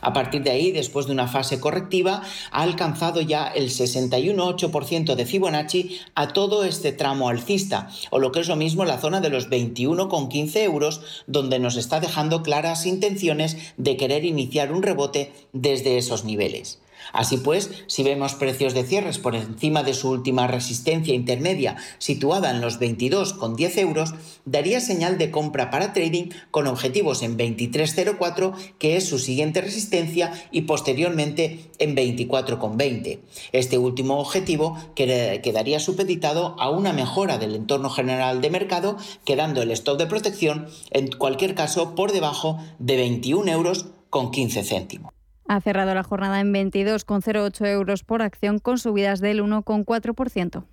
A 0.00 0.12
partir 0.12 0.42
de 0.42 0.50
ahí, 0.50 0.72
después 0.72 1.06
de 1.06 1.12
una 1.12 1.28
fase 1.28 1.60
correctiva, 1.60 2.22
ha 2.50 2.62
alcanzado 2.62 3.20
ya 3.20 3.46
el 3.48 3.70
61,8% 3.70 5.14
de 5.14 5.26
Fibonacci 5.26 6.00
a 6.14 6.28
todo 6.28 6.64
este 6.64 6.92
tramo 6.92 7.28
alcista, 7.28 7.88
o 8.10 8.18
lo 8.18 8.32
que 8.32 8.40
es 8.40 8.48
lo 8.48 8.56
mismo 8.56 8.84
la 8.84 8.98
zona 8.98 9.20
de 9.20 9.30
los 9.30 9.48
21,15 9.48 10.56
euros, 10.62 11.00
donde 11.26 11.58
nos 11.58 11.76
está 11.76 12.00
dejando 12.00 12.42
claras 12.42 12.86
intenciones 12.86 13.56
de 13.76 13.96
querer 13.96 14.24
iniciar 14.24 14.72
un 14.72 14.82
rebote 14.82 15.32
desde 15.52 15.98
esos 15.98 16.24
niveles. 16.24 16.80
Así 17.12 17.38
pues, 17.38 17.70
si 17.86 18.02
vemos 18.02 18.34
precios 18.34 18.74
de 18.74 18.84
cierres 18.84 19.18
por 19.18 19.34
encima 19.34 19.82
de 19.82 19.94
su 19.94 20.10
última 20.10 20.46
resistencia 20.46 21.14
intermedia 21.14 21.76
situada 21.98 22.50
en 22.50 22.60
los 22.60 22.80
22,10 22.80 23.78
euros, 23.78 24.14
daría 24.44 24.80
señal 24.80 25.18
de 25.18 25.30
compra 25.30 25.70
para 25.70 25.92
trading 25.92 26.30
con 26.50 26.66
objetivos 26.66 27.22
en 27.22 27.36
23,04, 27.36 28.54
que 28.78 28.96
es 28.96 29.08
su 29.08 29.18
siguiente 29.18 29.60
resistencia, 29.60 30.32
y 30.50 30.62
posteriormente 30.62 31.70
en 31.78 31.96
24,20. 31.96 33.20
Este 33.52 33.78
último 33.78 34.18
objetivo 34.18 34.76
quedaría 34.94 35.80
supeditado 35.80 36.56
a 36.58 36.70
una 36.70 36.92
mejora 36.92 37.38
del 37.38 37.54
entorno 37.54 37.90
general 37.90 38.40
de 38.40 38.50
mercado, 38.50 38.96
quedando 39.24 39.62
el 39.62 39.70
stop 39.70 39.98
de 39.98 40.06
protección 40.06 40.68
en 40.90 41.08
cualquier 41.08 41.54
caso 41.54 41.94
por 41.94 42.12
debajo 42.12 42.58
de 42.78 42.96
21 42.96 43.50
euros 43.50 43.86
con 44.10 44.30
15 44.30 44.64
céntimos. 44.64 45.17
Ha 45.48 45.60
cerrado 45.62 45.94
la 45.94 46.02
jornada 46.02 46.40
en 46.40 46.52
22,08 46.52 47.66
euros 47.66 48.04
por 48.04 48.20
acción 48.22 48.58
con 48.58 48.78
subidas 48.78 49.20
del 49.20 49.42
1,4%. 49.42 50.64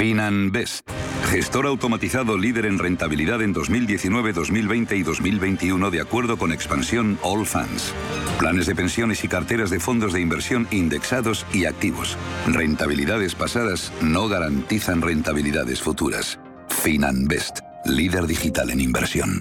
FinanBest, 0.00 0.88
gestor 1.30 1.66
automatizado 1.66 2.36
líder 2.36 2.66
en 2.66 2.76
rentabilidad 2.76 3.40
en 3.40 3.52
2019, 3.52 4.32
2020 4.32 4.96
y 4.96 5.02
2021 5.04 5.90
de 5.92 6.00
acuerdo 6.00 6.36
con 6.36 6.50
expansión 6.50 7.20
All 7.22 7.46
Funds. 7.46 7.94
Planes 8.40 8.66
de 8.66 8.74
pensiones 8.74 9.22
y 9.22 9.28
carteras 9.28 9.70
de 9.70 9.78
fondos 9.78 10.12
de 10.12 10.20
inversión 10.20 10.66
indexados 10.72 11.46
y 11.52 11.66
activos. 11.66 12.18
Rentabilidades 12.48 13.36
pasadas 13.36 13.92
no 14.02 14.26
garantizan 14.26 15.02
rentabilidades 15.02 15.80
futuras. 15.80 16.40
FinanBest, 16.68 17.60
líder 17.84 18.26
digital 18.26 18.70
en 18.70 18.80
inversión. 18.80 19.40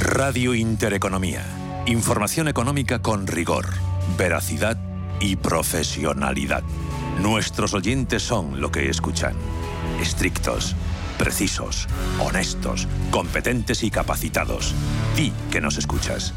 Radio 0.00 0.52
Intereconomía. 0.52 1.44
Información 1.86 2.48
económica 2.48 3.00
con 3.00 3.28
rigor, 3.28 3.66
veracidad 4.18 4.76
y 5.20 5.36
profesionalidad. 5.36 6.64
Nuestros 7.22 7.72
oyentes 7.72 8.24
son 8.24 8.60
lo 8.60 8.72
que 8.72 8.90
escuchan. 8.90 9.36
Estrictos, 10.00 10.76
precisos, 11.18 11.88
honestos, 12.20 12.86
competentes 13.10 13.82
y 13.82 13.90
capacitados. 13.90 14.74
Di 15.16 15.32
que 15.50 15.60
nos 15.60 15.78
escuchas. 15.78 16.34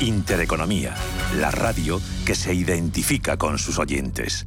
Intereconomía, 0.00 0.94
la 1.38 1.50
radio 1.50 2.00
que 2.24 2.34
se 2.34 2.54
identifica 2.54 3.36
con 3.36 3.58
sus 3.58 3.78
oyentes. 3.78 4.46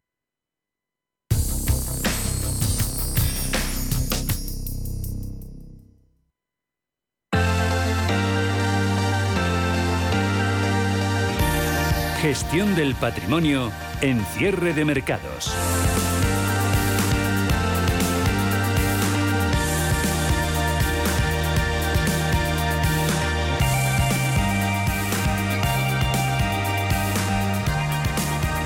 Gestión 12.21 12.75
del 12.75 12.93
patrimonio 12.93 13.71
en 13.99 14.23
cierre 14.25 14.73
de 14.73 14.85
mercados. 14.85 15.51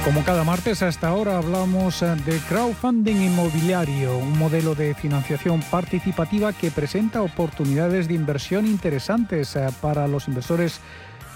Como 0.03 0.24
cada 0.25 0.43
martes 0.43 0.83
hasta 0.83 1.07
ahora 1.07 1.38
hablamos 1.38 2.01
eh, 2.01 2.13
de 2.25 2.38
crowdfunding 2.50 3.21
inmobiliario, 3.21 4.17
un 4.17 4.38
modelo 4.38 4.75
de 4.75 4.93
financiación 4.95 5.62
participativa 5.71 6.51
que 6.51 6.71
presenta 6.71 7.21
oportunidades 7.21 8.09
de 8.09 8.15
inversión 8.15 8.67
interesantes 8.67 9.55
eh, 9.55 9.65
para 9.81 10.09
los 10.09 10.27
inversores 10.27 10.81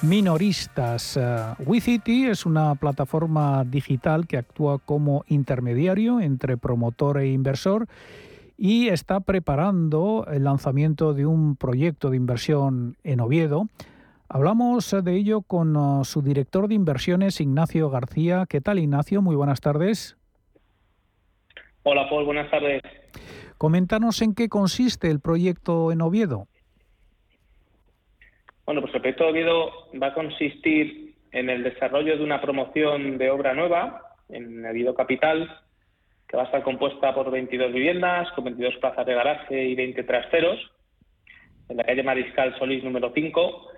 minoristas. 0.02 1.18
Uh, 1.18 1.62
WeCity 1.64 2.28
es 2.28 2.46
una 2.46 2.76
plataforma 2.76 3.64
digital 3.66 4.28
que 4.28 4.38
actúa 4.38 4.80
como 4.80 5.24
intermediario 5.28 6.20
entre 6.20 6.58
promotor 6.58 7.20
e 7.20 7.32
inversor 7.32 7.88
y 8.58 8.90
está 8.90 9.20
preparando 9.22 10.26
el 10.32 10.44
lanzamiento 10.44 11.14
de 11.14 11.26
un 11.26 11.56
proyecto 11.56 12.10
de 12.10 12.18
inversión 12.18 12.98
en 13.04 13.20
Oviedo. 13.22 13.68
Hablamos 14.28 14.96
de 15.04 15.16
ello 15.16 15.42
con 15.42 15.76
uh, 15.76 16.04
su 16.04 16.22
director 16.22 16.68
de 16.68 16.76
inversiones, 16.76 17.42
Ignacio 17.42 17.90
García. 17.90 18.46
¿Qué 18.48 18.62
tal, 18.62 18.80
Ignacio? 18.80 19.22
Muy 19.22 19.36
buenas 19.36 19.62
tardes. 19.62 20.18
Hola, 21.84 22.10
Paul. 22.10 22.26
Buenas 22.26 22.52
tardes. 22.52 22.82
Coméntanos 23.58 24.22
en 24.22 24.36
qué 24.36 24.50
consiste 24.50 25.10
el 25.10 25.20
proyecto 25.20 25.92
en 25.92 26.02
Oviedo. 26.02 26.49
Bueno, 28.70 28.82
pues 28.82 28.94
el 28.94 29.02
proyecto 29.02 29.28
Oviedo 29.28 29.88
va 30.00 30.10
a 30.10 30.14
consistir 30.14 31.16
en 31.32 31.50
el 31.50 31.64
desarrollo 31.64 32.16
de 32.16 32.24
una 32.24 32.40
promoción 32.40 33.18
de 33.18 33.32
obra 33.32 33.56
nueva 33.56 34.14
en 34.30 34.64
Oviedo 34.64 34.94
Capital, 34.94 35.50
que 36.28 36.38
va 36.38 36.44
a 36.44 36.46
estar 36.46 36.62
compuesta 36.62 37.16
por 37.16 37.32
22 37.32 37.74
viviendas, 37.74 38.32
con 38.34 38.44
22 38.44 38.76
plazas 38.76 39.08
de 39.08 39.16
garaje 39.16 39.66
y 39.66 39.74
20 39.74 40.04
trasteros, 40.04 40.60
en 41.68 41.78
la 41.78 41.84
calle 41.84 42.04
Mariscal 42.04 42.60
Solís 42.60 42.84
número 42.84 43.12
5. 43.12 43.72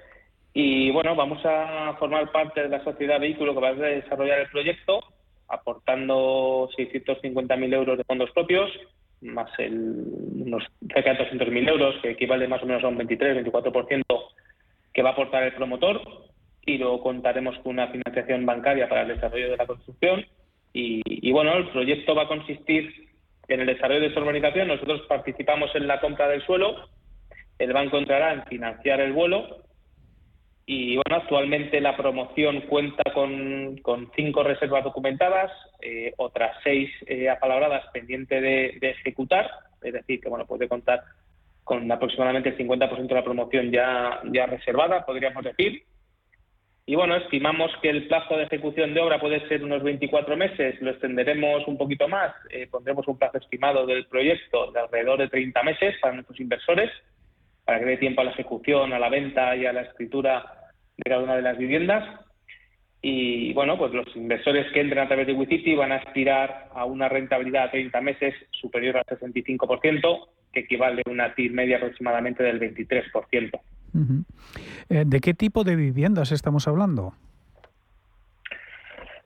Y 0.55 0.91
bueno, 0.91 1.15
vamos 1.15 1.39
a 1.45 1.95
formar 1.97 2.29
parte 2.33 2.63
de 2.63 2.67
la 2.67 2.83
sociedad 2.83 3.17
vehículo 3.17 3.53
que 3.53 3.61
va 3.61 3.69
a 3.69 3.73
desarrollar 3.75 4.39
el 4.39 4.49
proyecto, 4.49 4.99
aportando 5.47 6.67
650.000 6.77 7.73
euros 7.73 7.97
de 7.97 8.03
fondos 8.03 8.29
propios, 8.31 8.69
más 9.21 9.49
el, 9.57 10.03
unos 10.33 10.65
cerca 10.93 11.13
de 11.13 11.31
200.000 11.31 11.69
euros, 11.69 11.95
que 12.01 12.09
equivale 12.09 12.45
más 12.49 12.61
o 12.61 12.65
menos 12.65 12.83
a 12.83 12.89
un 12.89 12.99
23-24% 12.99 14.30
que 14.93 15.01
va 15.01 15.09
a 15.09 15.13
aportar 15.13 15.43
el 15.43 15.53
promotor 15.53 16.01
y 16.65 16.77
luego 16.77 17.01
contaremos 17.01 17.57
con 17.59 17.73
una 17.73 17.87
financiación 17.87 18.45
bancaria 18.45 18.87
para 18.87 19.01
el 19.01 19.09
desarrollo 19.09 19.49
de 19.49 19.57
la 19.57 19.67
construcción. 19.67 20.25
Y, 20.73 21.29
bueno, 21.31 21.53
el 21.53 21.69
proyecto 21.69 22.15
va 22.15 22.23
a 22.23 22.27
consistir 22.27 23.09
en 23.47 23.59
el 23.59 23.67
desarrollo 23.67 23.99
de 23.99 24.07
esta 24.07 24.21
urbanización. 24.21 24.67
Nosotros 24.67 25.01
participamos 25.07 25.73
en 25.75 25.87
la 25.87 25.99
compra 25.99 26.29
del 26.29 26.45
suelo, 26.45 26.89
el 27.59 27.73
banco 27.73 27.97
entrará 27.97 28.33
en 28.33 28.43
financiar 28.45 29.01
el 29.01 29.13
vuelo 29.13 29.63
y 30.65 30.95
bueno, 30.95 31.17
actualmente 31.17 31.81
la 31.81 31.97
promoción 31.97 32.61
cuenta 32.61 33.03
con, 33.13 33.81
cinco 34.15 34.43
reservas 34.43 34.83
documentadas, 34.83 35.51
eh, 35.81 36.13
otras 36.17 36.55
seis 36.63 36.89
eh, 37.07 37.29
apalabradas 37.29 37.85
pendientes 37.91 38.41
de, 38.41 38.77
de, 38.79 38.89
ejecutar, 38.91 39.49
es 39.81 39.93
decir, 39.93 40.21
que 40.21 40.29
bueno, 40.29 40.45
puede 40.45 40.69
contar 40.69 41.03
con 41.71 41.89
aproximadamente 41.89 42.49
el 42.49 42.57
50% 42.57 43.07
de 43.07 43.15
la 43.15 43.23
promoción 43.23 43.71
ya, 43.71 44.19
ya 44.25 44.45
reservada, 44.45 45.05
podríamos 45.05 45.41
decir. 45.41 45.83
Y 46.85 46.95
bueno, 46.95 47.15
estimamos 47.15 47.71
que 47.81 47.89
el 47.89 48.09
plazo 48.09 48.35
de 48.35 48.43
ejecución 48.43 48.93
de 48.93 48.99
obra 48.99 49.21
puede 49.21 49.47
ser 49.47 49.63
unos 49.63 49.81
24 49.81 50.35
meses, 50.35 50.81
lo 50.81 50.91
extenderemos 50.91 51.65
un 51.69 51.77
poquito 51.77 52.09
más, 52.09 52.33
eh, 52.49 52.67
pondremos 52.69 53.07
un 53.07 53.17
plazo 53.17 53.37
estimado 53.37 53.85
del 53.85 54.05
proyecto 54.07 54.69
de 54.73 54.81
alrededor 54.81 55.19
de 55.19 55.29
30 55.29 55.63
meses 55.63 55.95
para 56.01 56.13
nuestros 56.13 56.41
inversores, 56.41 56.91
para 57.63 57.79
que 57.79 57.85
dé 57.85 57.95
tiempo 57.95 58.19
a 58.19 58.25
la 58.25 58.31
ejecución, 58.31 58.91
a 58.91 58.99
la 58.99 59.07
venta 59.07 59.55
y 59.55 59.65
a 59.65 59.71
la 59.71 59.83
escritura 59.83 60.43
de 60.97 61.09
cada 61.09 61.23
una 61.23 61.37
de 61.37 61.41
las 61.41 61.57
viviendas. 61.57 62.03
Y 63.01 63.53
bueno, 63.53 63.77
pues 63.77 63.93
los 63.93 64.13
inversores 64.13 64.69
que 64.73 64.81
entren 64.81 65.05
a 65.05 65.07
través 65.07 65.25
de 65.25 65.33
WeCity 65.33 65.73
van 65.75 65.93
a 65.93 65.99
aspirar 66.03 66.67
a 66.75 66.83
una 66.83 67.07
rentabilidad 67.07 67.63
a 67.63 67.71
30 67.71 68.01
meses 68.01 68.35
superior 68.59 68.97
al 68.97 69.05
65%, 69.05 70.27
que 70.51 70.61
equivale 70.61 71.01
a 71.05 71.09
una 71.09 71.33
TIR 71.33 71.51
media 71.53 71.77
aproximadamente 71.77 72.43
del 72.43 72.59
23%. 72.59 73.59
Eh, 74.89 75.03
¿De 75.05 75.19
qué 75.19 75.33
tipo 75.33 75.63
de 75.63 75.75
viviendas 75.75 76.31
estamos 76.31 76.67
hablando? 76.67 77.13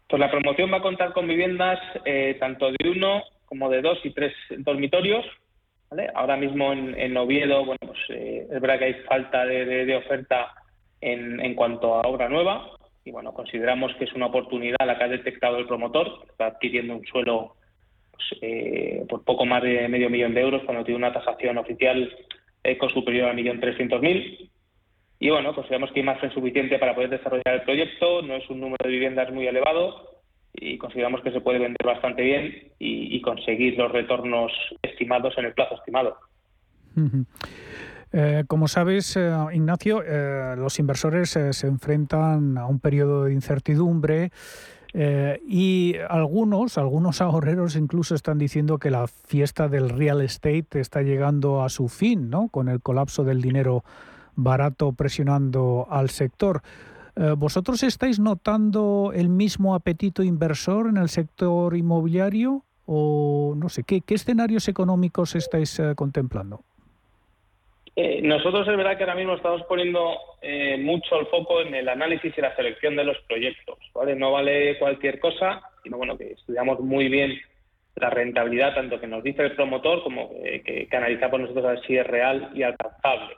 Pues 0.08 0.20
la 0.20 0.32
promoción 0.32 0.72
va 0.72 0.78
a 0.78 0.82
contar 0.82 1.14
con 1.14 1.28
viviendas 1.28 1.80
eh, 2.06 2.38
tanto 2.40 2.72
de 2.72 2.90
uno 2.90 3.24
como 3.46 3.70
de 3.70 3.82
dos 3.82 4.00
y 4.04 4.12
tres 4.12 4.34
dormitorios. 4.58 5.26
Ahora 6.14 6.36
mismo 6.36 6.74
en, 6.74 7.16
Oviedo, 7.16 7.64
bueno, 7.64 7.80
pues, 7.86 8.00
eh, 8.10 8.48
es 8.52 8.62
verdad 8.62 8.80
que 8.80 8.86
hay 8.86 8.94
falta 9.08 9.46
de, 9.46 9.96
oferta 9.96 10.52
en, 11.00 11.40
en, 11.40 11.56
cuanto 11.56 11.96
a 11.96 12.08
obra 12.08 12.28
nueva 12.28 12.68
y 13.06 13.12
bueno, 13.12 13.34
consideramos 13.34 13.94
que 13.96 14.06
es 14.06 14.14
una 14.14 14.26
oportunidad 14.26 14.78
la 14.86 14.98
que 14.98 15.04
ha 15.04 15.08
detectado 15.08 15.58
el 15.58 15.68
promotor, 15.68 16.22
que 16.22 16.32
está 16.32 16.48
adquiriendo 16.48 16.96
un 16.96 17.06
suelo 17.06 17.56
pues, 18.16 18.40
eh, 18.42 19.06
por 19.08 19.24
poco 19.24 19.46
más 19.46 19.62
de 19.64 19.88
medio 19.88 20.10
millón 20.10 20.34
de 20.34 20.42
euros 20.42 20.64
cuando 20.66 20.84
tiene 20.84 20.98
una 20.98 21.14
tasación 21.14 21.58
oficial 21.58 22.14
eco 22.64 22.90
superior 22.90 23.30
a 23.30 23.34
1.300.000. 23.34 24.50
Y 25.20 25.30
bueno, 25.30 25.54
consideramos 25.54 25.92
que 25.92 26.00
hay 26.00 26.06
margen 26.06 26.32
suficiente 26.32 26.78
para 26.80 26.96
poder 26.96 27.10
desarrollar 27.10 27.56
el 27.56 27.62
proyecto, 27.62 28.22
no 28.22 28.36
es 28.36 28.50
un 28.50 28.60
número 28.60 28.84
de 28.84 28.90
viviendas 28.90 29.32
muy 29.32 29.48
elevado 29.48 30.16
y 30.54 30.78
consideramos 30.78 31.22
que 31.22 31.32
se 31.32 31.42
puede 31.42 31.60
vender 31.60 31.86
bastante 31.86 32.22
bien 32.22 32.72
y, 32.80 33.22
conseguir 33.22 33.78
los 33.78 33.92
retornos 33.92 34.52
estimados 34.82 35.38
en 35.38 35.46
el 35.46 35.54
plazo 35.54 35.76
estimado. 35.76 36.18
Eh, 38.14 38.44
como 38.48 38.68
sabes, 38.68 39.18
eh, 39.18 39.32
Ignacio, 39.54 40.02
los 40.56 40.80
inversores 40.80 41.30
se 41.30 41.68
enfrentan 41.68 42.58
a 42.58 42.68
un 42.68 42.80
periodo 42.80 43.26
de 43.26 43.34
incertidumbre 43.34 44.32
eh, 44.98 45.42
y 45.46 45.96
algunos, 46.10 46.78
algunos 46.78 47.20
ahorreros 47.20 47.76
incluso 47.76 48.16
están 48.16 48.38
diciendo 48.38 48.78
que 48.78 48.90
la 48.90 49.08
fiesta 49.08 49.68
del 49.68 49.90
real 49.90 50.22
estate 50.22 50.80
está 50.80 51.02
llegando 51.02 51.64
a 51.64 51.70
su 51.70 51.90
fin, 51.90 52.30
¿no? 52.30 52.48
Con 52.48 52.70
el 52.70 52.82
colapso 52.82 53.26
del 53.26 53.42
dinero 53.42 53.84
barato 54.38 54.94
presionando 54.94 55.86
al 55.90 56.10
sector. 56.12 56.62
Eh, 57.18 57.36
¿Vosotros 57.38 57.84
estáis 57.84 58.22
notando 58.22 59.12
el 59.14 59.28
mismo 59.28 59.76
apetito 59.76 60.24
inversor 60.24 60.88
en 60.88 60.96
el 60.96 61.10
sector 61.10 61.76
inmobiliario? 61.76 62.64
O 62.86 63.54
no 63.58 63.68
sé, 63.68 63.84
¿qué, 63.84 64.00
qué 64.00 64.16
escenarios 64.16 64.70
económicos 64.70 65.36
estáis 65.36 65.78
eh, 65.78 65.94
contemplando? 65.98 66.62
Eh, 67.98 68.20
nosotros 68.22 68.68
es 68.68 68.76
verdad 68.76 68.98
que 68.98 69.04
ahora 69.04 69.16
mismo 69.16 69.36
estamos 69.36 69.64
poniendo 69.64 70.18
eh, 70.42 70.78
mucho 70.78 71.18
el 71.20 71.28
foco 71.28 71.62
en 71.62 71.74
el 71.74 71.88
análisis 71.88 72.38
y 72.38 72.42
la 72.42 72.56
selección 72.56 72.96
de 72.96 73.06
los 73.06 73.18
proyectos. 73.28 73.78
¿vale? 73.94 74.16
No 74.16 74.32
vale 74.32 74.78
cualquier 74.78 75.20
cosa, 75.20 75.62
sino 75.84 75.98
bueno, 75.98 76.18
que 76.18 76.32
estudiamos 76.34 76.80
muy 76.82 77.08
bien 77.08 77.40
la 77.96 78.10
rentabilidad, 78.10 78.76
tanto 78.76 79.00
que 79.00 79.08
nos 79.08 79.24
dice 79.24 79.44
el 79.44 79.56
promotor 79.56 80.04
como 80.04 80.30
que, 80.30 80.90
analizamos 80.92 81.40
nosotros 81.40 81.66
a 81.66 81.72
ver 81.72 81.82
si 81.88 81.98
es 81.98 82.06
real 82.06 82.52
y 82.54 82.64
alcanzable. 82.64 83.38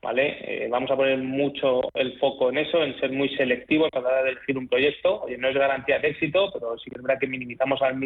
¿vale? 0.00 0.36
Eh, 0.40 0.68
vamos 0.70 0.88
a 0.92 0.96
poner 0.96 1.18
mucho 1.18 1.80
el 1.94 2.16
foco 2.20 2.50
en 2.50 2.58
eso, 2.58 2.84
en 2.84 2.96
ser 3.00 3.10
muy 3.10 3.28
selectivos 3.30 3.88
a 3.92 4.00
la 4.00 4.08
hora 4.08 4.22
de 4.22 4.30
elegir 4.30 4.56
un 4.56 4.68
proyecto. 4.68 5.22
Oye, 5.22 5.36
no 5.36 5.48
es 5.48 5.56
garantía 5.56 5.98
de 5.98 6.10
éxito, 6.10 6.50
pero 6.52 6.78
sí 6.78 6.90
que 6.90 6.98
es 6.98 7.02
verdad 7.02 7.18
que 7.18 7.26
minimizamos 7.26 7.82
al, 7.82 7.98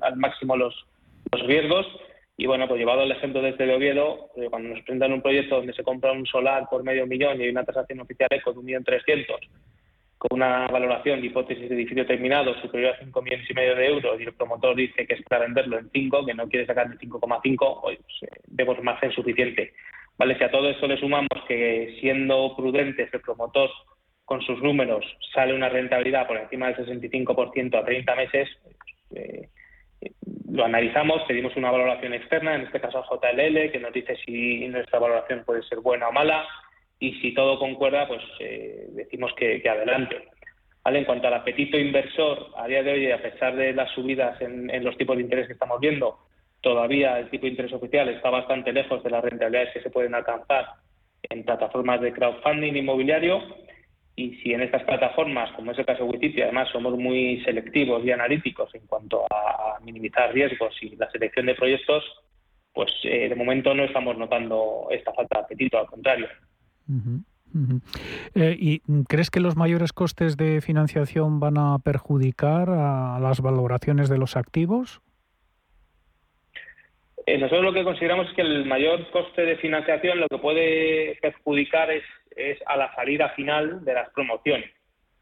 al, 0.00 0.16
máximo 0.16 0.56
los, 0.56 0.74
los 1.30 1.46
riesgos 1.46 1.86
y 2.38 2.46
bueno, 2.46 2.68
pues 2.68 2.78
llevado 2.78 3.02
el 3.02 3.12
ejemplo 3.12 3.40
desde 3.40 3.64
el 3.64 3.70
Oviedo, 3.70 4.30
eh, 4.36 4.48
cuando 4.50 4.68
nos 4.68 4.80
presentan 4.80 5.12
un 5.12 5.22
proyecto 5.22 5.56
donde 5.56 5.72
se 5.72 5.82
compra 5.82 6.12
un 6.12 6.26
solar 6.26 6.66
por 6.70 6.84
medio 6.84 7.06
millón 7.06 7.40
y 7.40 7.44
hay 7.44 7.48
una 7.48 7.64
tasación 7.64 8.00
oficial 8.00 8.28
eco 8.30 8.52
de 8.52 8.58
un 8.58 8.64
millón 8.66 8.84
trescientos, 8.84 9.40
con 10.18 10.36
una 10.36 10.66
valoración 10.66 11.20
de 11.20 11.28
hipótesis 11.28 11.68
de 11.68 11.74
edificio 11.74 12.06
terminado 12.06 12.54
superior 12.60 12.94
a 12.94 12.98
5 13.04 13.22
millones 13.22 13.50
y 13.50 13.54
medio 13.54 13.74
de 13.74 13.86
euros 13.86 14.20
y 14.20 14.24
el 14.24 14.34
promotor 14.34 14.76
dice 14.76 15.06
que 15.06 15.14
es 15.14 15.22
para 15.22 15.44
venderlo 15.44 15.78
en 15.78 15.90
5, 15.90 16.26
que 16.26 16.34
no 16.34 16.46
quiere 16.48 16.66
sacar 16.66 16.90
de 16.90 16.98
5,5, 16.98 17.80
pues 17.80 17.98
eh, 18.22 18.28
vemos 18.48 18.82
margen 18.82 19.12
suficiente. 19.12 19.72
Vale, 20.18 20.36
si 20.36 20.44
a 20.44 20.50
todo 20.50 20.68
esto 20.68 20.86
le 20.86 20.98
sumamos 20.98 21.28
que 21.48 21.96
siendo 22.00 22.54
prudentes 22.54 23.12
el 23.12 23.20
promotor 23.20 23.70
con 24.26 24.42
sus 24.42 24.62
números 24.62 25.06
sale 25.32 25.54
una 25.54 25.68
rentabilidad 25.70 26.26
por 26.26 26.36
encima 26.36 26.70
del 26.70 26.86
65% 26.86 27.78
a 27.78 27.84
30 27.84 28.14
meses, 28.16 28.48
eh, 29.14 29.48
lo 30.50 30.64
analizamos, 30.64 31.22
pedimos 31.28 31.56
una 31.56 31.70
valoración 31.70 32.14
externa, 32.14 32.54
en 32.54 32.62
este 32.62 32.80
caso 32.80 32.98
a 32.98 33.06
JLL, 33.06 33.70
que 33.70 33.80
nos 33.80 33.92
dice 33.92 34.16
si 34.24 34.66
nuestra 34.68 34.98
valoración 34.98 35.44
puede 35.44 35.62
ser 35.64 35.80
buena 35.80 36.08
o 36.08 36.12
mala, 36.12 36.46
y 36.98 37.12
si 37.20 37.34
todo 37.34 37.58
concuerda, 37.58 38.08
pues 38.08 38.22
eh, 38.40 38.86
decimos 38.90 39.32
que, 39.36 39.62
adelante. 39.68 40.28
¿Vale? 40.82 41.00
En 41.00 41.04
cuanto 41.04 41.26
al 41.26 41.34
apetito 41.34 41.76
inversor, 41.76 42.52
a 42.56 42.66
día 42.68 42.82
de 42.82 42.92
hoy, 42.92 43.10
a 43.10 43.20
pesar 43.20 43.56
de 43.56 43.72
las 43.72 43.90
subidas 43.90 44.40
en, 44.40 44.70
en 44.70 44.84
los 44.84 44.96
tipos 44.96 45.16
de 45.16 45.22
interés 45.22 45.46
que 45.48 45.54
estamos 45.54 45.80
viendo, 45.80 46.18
todavía 46.60 47.18
el 47.18 47.28
tipo 47.28 47.42
de 47.46 47.50
interés 47.50 47.72
oficial 47.72 48.08
está 48.08 48.30
bastante 48.30 48.72
lejos 48.72 49.02
de 49.02 49.10
las 49.10 49.24
rentabilidades 49.24 49.72
que 49.72 49.82
se 49.82 49.90
pueden 49.90 50.14
alcanzar 50.14 50.66
en 51.28 51.44
plataformas 51.44 52.00
de 52.00 52.12
crowdfunding 52.12 52.76
inmobiliario 52.76 53.42
y 54.18 54.34
si 54.36 54.54
en 54.54 54.62
estas 54.62 54.82
plataformas, 54.84 55.52
como 55.52 55.72
es 55.72 55.78
el 55.78 55.84
caso 55.84 56.04
de 56.04 56.10
Wititi, 56.10 56.40
además 56.40 56.70
somos 56.72 56.98
muy 56.98 57.42
selectivos 57.44 58.02
y 58.02 58.10
analíticos 58.10 58.74
en 58.74 58.86
cuanto 58.86 59.26
a 59.30 59.78
minimizar 59.84 60.32
riesgos 60.32 60.74
y 60.80 60.96
la 60.96 61.10
selección 61.10 61.44
de 61.44 61.54
proyectos, 61.54 62.02
pues 62.72 62.90
eh, 63.04 63.28
de 63.28 63.34
momento 63.34 63.74
no 63.74 63.84
estamos 63.84 64.16
notando 64.16 64.88
esta 64.90 65.12
falta 65.12 65.38
de 65.38 65.44
apetito, 65.44 65.78
al 65.78 65.86
contrario. 65.86 66.28
Eh, 68.34 68.56
¿Y 68.58 68.80
crees 69.06 69.30
que 69.30 69.40
los 69.40 69.54
mayores 69.54 69.92
costes 69.92 70.38
de 70.38 70.62
financiación 70.62 71.38
van 71.38 71.58
a 71.58 71.78
perjudicar 71.78 72.70
a 72.70 73.18
las 73.20 73.42
valoraciones 73.42 74.08
de 74.08 74.16
los 74.16 74.36
activos? 74.36 75.02
Eh, 77.26 77.36
nosotros 77.36 77.64
lo 77.64 77.72
que 77.74 77.84
consideramos 77.84 78.28
es 78.28 78.34
que 78.34 78.42
el 78.42 78.64
mayor 78.64 79.10
coste 79.10 79.42
de 79.42 79.56
financiación 79.56 80.20
lo 80.20 80.28
que 80.28 80.38
puede 80.38 81.18
perjudicar 81.20 81.90
es 81.90 82.04
es 82.36 82.58
a 82.66 82.76
la 82.76 82.94
salida 82.94 83.30
final 83.30 83.84
de 83.84 83.94
las 83.94 84.10
promociones. 84.10 84.70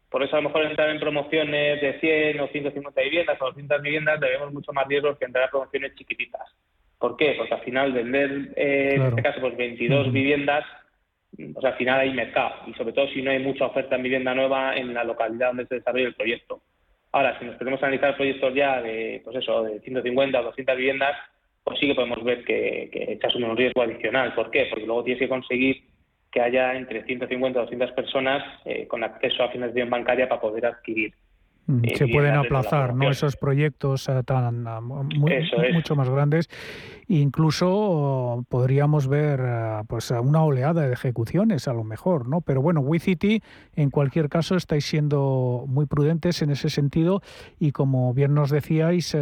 Por 0.09 0.23
eso 0.23 0.35
a 0.35 0.41
lo 0.41 0.49
mejor 0.49 0.65
entrar 0.65 0.89
en 0.89 0.99
promociones 0.99 1.81
de 1.81 1.99
100 1.99 2.39
o 2.39 2.47
150 2.47 3.01
viviendas 3.01 3.41
o 3.41 3.45
200 3.45 3.81
viviendas 3.81 4.19
debemos 4.19 4.53
mucho 4.53 4.71
más 4.71 4.87
riesgos 4.87 5.17
que 5.17 5.25
entrar 5.25 5.45
en 5.45 5.51
promociones 5.51 5.95
chiquititas. 5.95 6.41
¿Por 6.99 7.17
qué? 7.17 7.35
Porque 7.37 7.53
al 7.53 7.61
final 7.61 7.91
vender, 7.91 8.53
eh, 8.55 8.93
en 8.95 9.01
este 9.03 9.21
caso, 9.21 9.41
pues 9.41 9.57
22 9.57 10.11
viviendas, 10.13 10.63
pues 11.35 11.65
al 11.65 11.75
final 11.75 11.99
hay 11.99 12.13
mercado 12.13 12.55
y 12.67 12.73
sobre 12.75 12.93
todo 12.93 13.07
si 13.09 13.21
no 13.21 13.31
hay 13.31 13.39
mucha 13.39 13.65
oferta 13.65 13.95
en 13.95 14.03
vivienda 14.03 14.33
nueva 14.33 14.75
en 14.75 14.93
la 14.93 15.03
localidad 15.03 15.47
donde 15.47 15.67
se 15.67 15.75
desarrolla 15.75 16.07
el 16.07 16.15
proyecto. 16.15 16.61
Ahora, 17.11 17.37
si 17.39 17.45
nos 17.45 17.55
podemos 17.55 17.81
analizar 17.83 18.15
proyectos 18.15 18.53
ya 18.53 18.81
de, 18.81 19.21
pues 19.23 19.37
eso, 19.37 19.63
de 19.63 19.79
150 19.81 20.39
o 20.39 20.43
200 20.43 20.77
viviendas, 20.77 21.17
pues 21.63 21.79
sí 21.79 21.87
que 21.87 21.95
podemos 21.95 22.23
ver 22.23 22.43
que, 22.45 22.89
que 22.91 23.13
echas 23.13 23.35
un 23.35 23.57
riesgo 23.57 23.81
adicional. 23.81 24.33
¿Por 24.33 24.51
qué? 24.51 24.67
Porque 24.69 24.85
luego 24.85 25.03
tienes 25.03 25.19
que 25.19 25.29
conseguir 25.29 25.83
que 26.35 26.41
haya 26.41 26.75
entre 26.75 27.05
150 27.05 27.59
y 27.59 27.61
200 27.61 27.91
personas 27.93 28.43
eh, 28.65 28.85
con 28.87 29.05
acceso 29.05 29.41
a 29.41 29.49
financiación 29.49 29.89
bancaria 29.89 30.27
para 30.27 30.41
poder 30.41 30.65
adquirir. 30.65 31.13
Mm, 31.65 31.85
eh, 31.85 31.95
se 31.95 32.09
pueden 32.09 32.35
aplazar 32.35 32.93
¿no? 32.93 33.09
esos 33.09 33.37
proyectos 33.37 34.09
eh, 34.09 34.21
tan 34.25 34.65
mucho 35.13 35.95
más 35.95 36.09
grandes. 36.09 36.49
Incluso 37.07 38.45
podríamos 38.49 39.07
ver 39.07 39.39
pues 39.87 40.11
una 40.11 40.43
oleada 40.43 40.85
de 40.85 40.93
ejecuciones 40.93 41.69
a 41.69 41.73
lo 41.73 41.85
mejor, 41.85 42.27
¿no? 42.27 42.41
Pero 42.41 42.61
bueno, 42.61 42.81
WeCity 42.81 43.41
en 43.77 43.89
cualquier 43.89 44.27
caso 44.27 44.57
estáis 44.57 44.83
siendo 44.83 45.63
muy 45.69 45.85
prudentes 45.85 46.41
en 46.41 46.49
ese 46.49 46.69
sentido 46.69 47.21
y 47.59 47.71
como 47.71 48.13
bien 48.13 48.33
nos 48.33 48.49
decíais, 48.49 49.15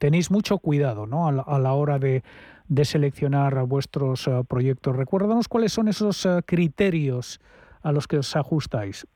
tenéis 0.00 0.32
mucho 0.32 0.58
cuidado 0.58 1.06
¿no? 1.06 1.28
a 1.28 1.58
la 1.60 1.72
hora 1.74 2.00
de 2.00 2.24
de 2.68 2.84
seleccionar 2.84 3.54
vuestros 3.66 4.26
eh, 4.26 4.42
proyectos. 4.48 4.96
Recuérdanos 4.96 5.48
cuáles 5.48 5.72
son 5.72 5.88
esos 5.88 6.24
eh, 6.26 6.40
criterios 6.46 7.40
a 7.82 7.92
los 7.92 8.06
que 8.08 8.18
os 8.18 8.34
ajustáis. 8.36 9.06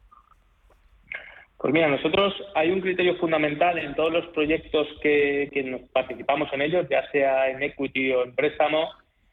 Pues 1.59 1.75
mira, 1.75 1.89
nosotros 1.89 2.35
hay 2.55 2.71
un 2.71 2.81
criterio 2.81 3.17
fundamental 3.17 3.79
en 3.79 3.95
todos 3.97 4.13
los 4.13 4.27
proyectos 4.29 4.87
que, 5.03 5.51
nos 5.67 5.81
participamos 5.91 6.49
en 6.53 6.63
ellos, 6.63 6.87
ya 6.89 7.11
sea 7.11 7.51
en 7.51 7.63
equity 7.63 8.13
o 8.13 8.23
en 8.23 8.35
préstamo, 8.35 8.91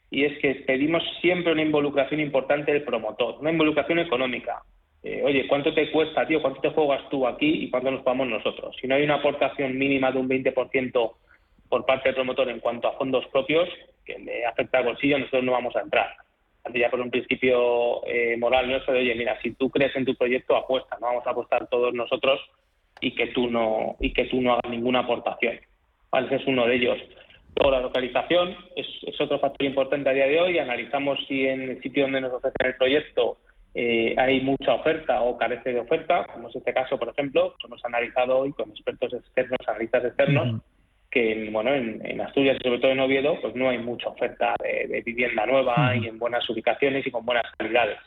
y 0.09 0.23
es 0.23 0.39
que 0.39 0.55
pedimos 0.65 1.03
siempre 1.21 1.51
una 1.51 1.61
involucración 1.61 2.19
importante 2.19 2.71
del 2.71 2.83
promotor, 2.83 3.37
una 3.41 3.51
involucración 3.51 3.99
económica. 3.99 4.63
Eh, 5.03 5.21
oye, 5.23 5.45
¿cuánto 5.47 5.71
te 5.75 5.91
cuesta, 5.91 6.25
tío? 6.25 6.41
¿Cuánto 6.41 6.61
te 6.61 6.71
juegas 6.71 7.07
tú 7.09 7.27
aquí 7.27 7.65
y 7.65 7.69
cuánto 7.69 7.91
nos 7.91 8.01
pagamos 8.01 8.27
nosotros? 8.27 8.75
Si 8.81 8.87
no 8.87 8.95
hay 8.95 9.03
una 9.03 9.15
aportación 9.15 9.77
mínima 9.77 10.11
de 10.11 10.17
un 10.17 10.27
20% 10.27 11.11
por 11.69 11.85
parte 11.85 12.09
del 12.09 12.15
promotor 12.15 12.49
en 12.49 12.59
cuanto 12.59 12.87
a 12.87 12.97
fondos 12.97 13.25
propios, 13.27 13.67
que 14.05 14.19
le 14.19 14.45
afecta 14.45 14.79
al 14.79 14.85
bolsillo, 14.85 15.17
nosotros 15.17 15.43
no 15.43 15.51
vamos 15.51 15.75
a 15.75 15.81
entrar. 15.81 16.15
Ya 16.73 16.89
por 16.89 16.99
un 16.99 17.11
principio 17.11 18.05
eh, 18.07 18.37
moral 18.37 18.67
nuestro 18.67 18.93
de, 18.93 19.01
oye, 19.01 19.15
mira, 19.15 19.39
si 19.41 19.51
tú 19.51 19.69
crees 19.69 19.95
en 19.95 20.05
tu 20.05 20.15
proyecto, 20.15 20.55
apuesta, 20.55 20.97
no 20.99 21.07
vamos 21.07 21.27
a 21.27 21.29
apostar 21.29 21.67
todos 21.67 21.93
nosotros 21.93 22.39
y 23.01 23.13
que 23.13 23.27
tú 23.27 23.49
no 23.49 23.97
y 23.99 24.13
que 24.13 24.25
tú 24.25 24.41
no 24.41 24.53
hagas 24.53 24.71
ninguna 24.71 24.99
aportación. 24.99 25.59
Ese 26.11 26.35
es 26.35 26.47
uno 26.47 26.65
de 26.65 26.75
ellos. 26.75 26.97
Luego 27.55 27.71
la 27.71 27.81
localización 27.81 28.55
es, 28.75 28.87
otro 29.19 29.39
factor 29.39 29.65
importante 29.65 30.09
a 30.09 30.13
día 30.13 30.27
de 30.27 30.41
hoy. 30.41 30.57
Analizamos 30.57 31.19
si 31.27 31.47
en 31.47 31.61
el 31.61 31.81
sitio 31.81 32.03
donde 32.03 32.21
nos 32.21 32.33
ofrecen 32.33 32.67
el 32.67 32.75
proyecto 32.75 33.37
eh, 33.73 34.15
hay 34.17 34.41
mucha 34.41 34.73
oferta 34.73 35.21
o 35.21 35.37
carece 35.37 35.73
de 35.73 35.81
oferta, 35.81 36.25
como 36.33 36.49
es 36.49 36.55
este 36.55 36.73
caso, 36.73 36.97
por 36.97 37.09
ejemplo, 37.09 37.55
hemos 37.65 37.83
analizado 37.83 38.39
hoy 38.39 38.53
con 38.53 38.69
expertos 38.69 39.13
externos, 39.13 39.59
analistas 39.67 40.05
externos, 40.05 40.61
que 41.15 41.49
bueno, 41.49 41.73
en, 41.73 42.19
Asturias 42.19 42.57
y 42.59 42.67
sobre 42.67 42.81
todo 42.81 42.91
en 42.91 42.99
Oviedo, 42.99 43.39
pues 43.41 43.55
no 43.55 43.69
hay 43.69 43.77
mucha 43.77 44.09
oferta 44.09 44.53
de, 44.61 45.01
vivienda 45.01 45.45
nueva 45.45 45.95
y 45.95 46.07
en 46.07 46.19
buenas 46.19 46.47
ubicaciones 46.49 47.07
y 47.07 47.11
con 47.11 47.25
buenas 47.25 47.45
calidades. 47.57 47.97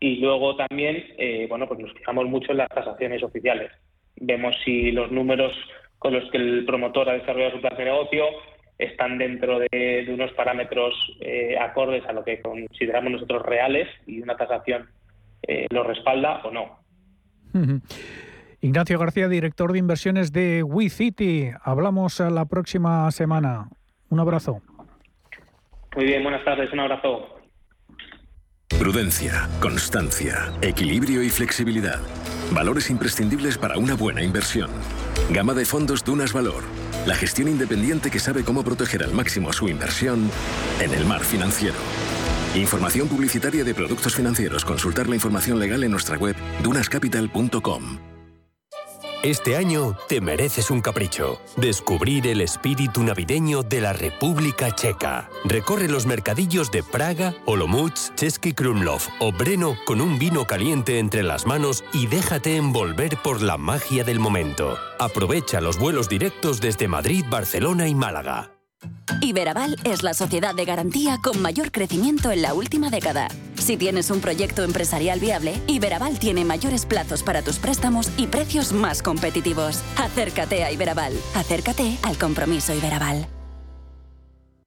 Y 0.00 0.16
luego 0.16 0.56
también, 0.56 1.04
eh, 1.18 1.46
bueno, 1.48 1.68
pues 1.68 1.78
nos 1.78 1.92
fijamos 1.92 2.26
mucho 2.26 2.50
en 2.50 2.58
las 2.58 2.68
tasaciones 2.68 3.22
oficiales. 3.22 3.70
Vemos 4.16 4.56
si 4.64 4.90
los 4.90 5.12
números 5.12 5.52
con 6.00 6.14
los 6.14 6.28
que 6.32 6.38
el 6.38 6.64
promotor 6.66 7.08
ha 7.10 7.12
desarrollado 7.12 7.52
su 7.52 7.60
plan 7.60 7.76
de 7.76 7.84
negocio 7.84 8.24
están 8.76 9.18
dentro 9.18 9.60
de, 9.60 10.06
unos 10.08 10.32
parámetros 10.32 10.94
eh, 11.20 11.56
acordes 11.60 12.04
a 12.06 12.12
lo 12.12 12.24
que 12.24 12.40
consideramos 12.40 13.12
nosotros 13.12 13.42
reales 13.42 13.88
y 14.04 14.20
una 14.20 14.36
tasación 14.36 14.88
eh, 15.46 15.68
lo 15.70 15.84
respalda 15.84 16.40
o 16.42 16.50
no. 16.50 16.80
Ignacio 18.66 18.98
García, 18.98 19.28
director 19.28 19.72
de 19.72 19.78
inversiones 19.78 20.32
de 20.32 20.64
WeCity. 20.64 21.50
Hablamos 21.62 22.18
la 22.18 22.46
próxima 22.46 23.08
semana. 23.12 23.68
Un 24.08 24.18
abrazo. 24.18 24.60
Muy 25.94 26.04
bien, 26.04 26.24
buenas 26.24 26.44
tardes, 26.44 26.72
un 26.72 26.80
abrazo. 26.80 27.28
Prudencia, 28.76 29.48
constancia, 29.62 30.52
equilibrio 30.62 31.22
y 31.22 31.30
flexibilidad. 31.30 32.00
Valores 32.52 32.90
imprescindibles 32.90 33.56
para 33.56 33.78
una 33.78 33.94
buena 33.94 34.24
inversión. 34.24 34.68
Gama 35.30 35.54
de 35.54 35.64
fondos 35.64 36.04
Dunas 36.04 36.32
Valor. 36.32 36.64
La 37.06 37.14
gestión 37.14 37.46
independiente 37.46 38.10
que 38.10 38.18
sabe 38.18 38.42
cómo 38.42 38.64
proteger 38.64 39.04
al 39.04 39.12
máximo 39.12 39.52
su 39.52 39.68
inversión 39.68 40.28
en 40.82 40.92
el 40.92 41.04
mar 41.04 41.20
financiero. 41.20 41.76
Información 42.56 43.06
publicitaria 43.06 43.62
de 43.62 43.74
productos 43.74 44.16
financieros. 44.16 44.64
Consultar 44.64 45.08
la 45.08 45.14
información 45.14 45.60
legal 45.60 45.84
en 45.84 45.92
nuestra 45.92 46.18
web 46.18 46.34
dunascapital.com. 46.64 48.15
Este 49.26 49.56
año 49.56 49.96
te 50.08 50.20
mereces 50.20 50.70
un 50.70 50.80
capricho. 50.80 51.40
Descubrir 51.56 52.28
el 52.28 52.40
espíritu 52.40 53.02
navideño 53.02 53.64
de 53.64 53.80
la 53.80 53.92
República 53.92 54.72
Checa. 54.72 55.28
Recorre 55.44 55.88
los 55.88 56.06
mercadillos 56.06 56.70
de 56.70 56.84
Praga, 56.84 57.34
Olomouc, 57.44 57.92
Český 58.14 58.52
Krumlov 58.52 59.02
o 59.18 59.32
Breno 59.32 59.76
con 59.84 60.00
un 60.00 60.20
vino 60.20 60.46
caliente 60.46 61.00
entre 61.00 61.24
las 61.24 61.44
manos 61.44 61.82
y 61.92 62.06
déjate 62.06 62.54
envolver 62.54 63.16
por 63.20 63.42
la 63.42 63.56
magia 63.58 64.04
del 64.04 64.20
momento. 64.20 64.78
Aprovecha 65.00 65.60
los 65.60 65.76
vuelos 65.76 66.08
directos 66.08 66.60
desde 66.60 66.86
Madrid, 66.86 67.24
Barcelona 67.28 67.88
y 67.88 67.96
Málaga. 67.96 68.55
Iberaval 69.26 69.76
es 69.84 70.02
la 70.02 70.14
sociedad 70.14 70.54
de 70.54 70.64
garantía 70.64 71.18
con 71.22 71.40
mayor 71.42 71.72
crecimiento 71.72 72.30
en 72.30 72.42
la 72.42 72.54
última 72.54 72.90
década. 72.90 73.28
Si 73.56 73.76
tienes 73.76 74.10
un 74.10 74.20
proyecto 74.20 74.62
empresarial 74.62 75.18
viable, 75.18 75.54
Iberaval 75.66 76.18
tiene 76.18 76.44
mayores 76.44 76.86
plazos 76.86 77.22
para 77.22 77.42
tus 77.42 77.58
préstamos 77.58 78.10
y 78.16 78.28
precios 78.28 78.72
más 78.72 79.02
competitivos. 79.02 79.82
Acércate 79.96 80.62
a 80.62 80.70
Iberaval. 80.70 81.12
Acércate 81.34 81.98
al 82.02 82.16
compromiso 82.18 82.74
Iberaval. 82.74 83.26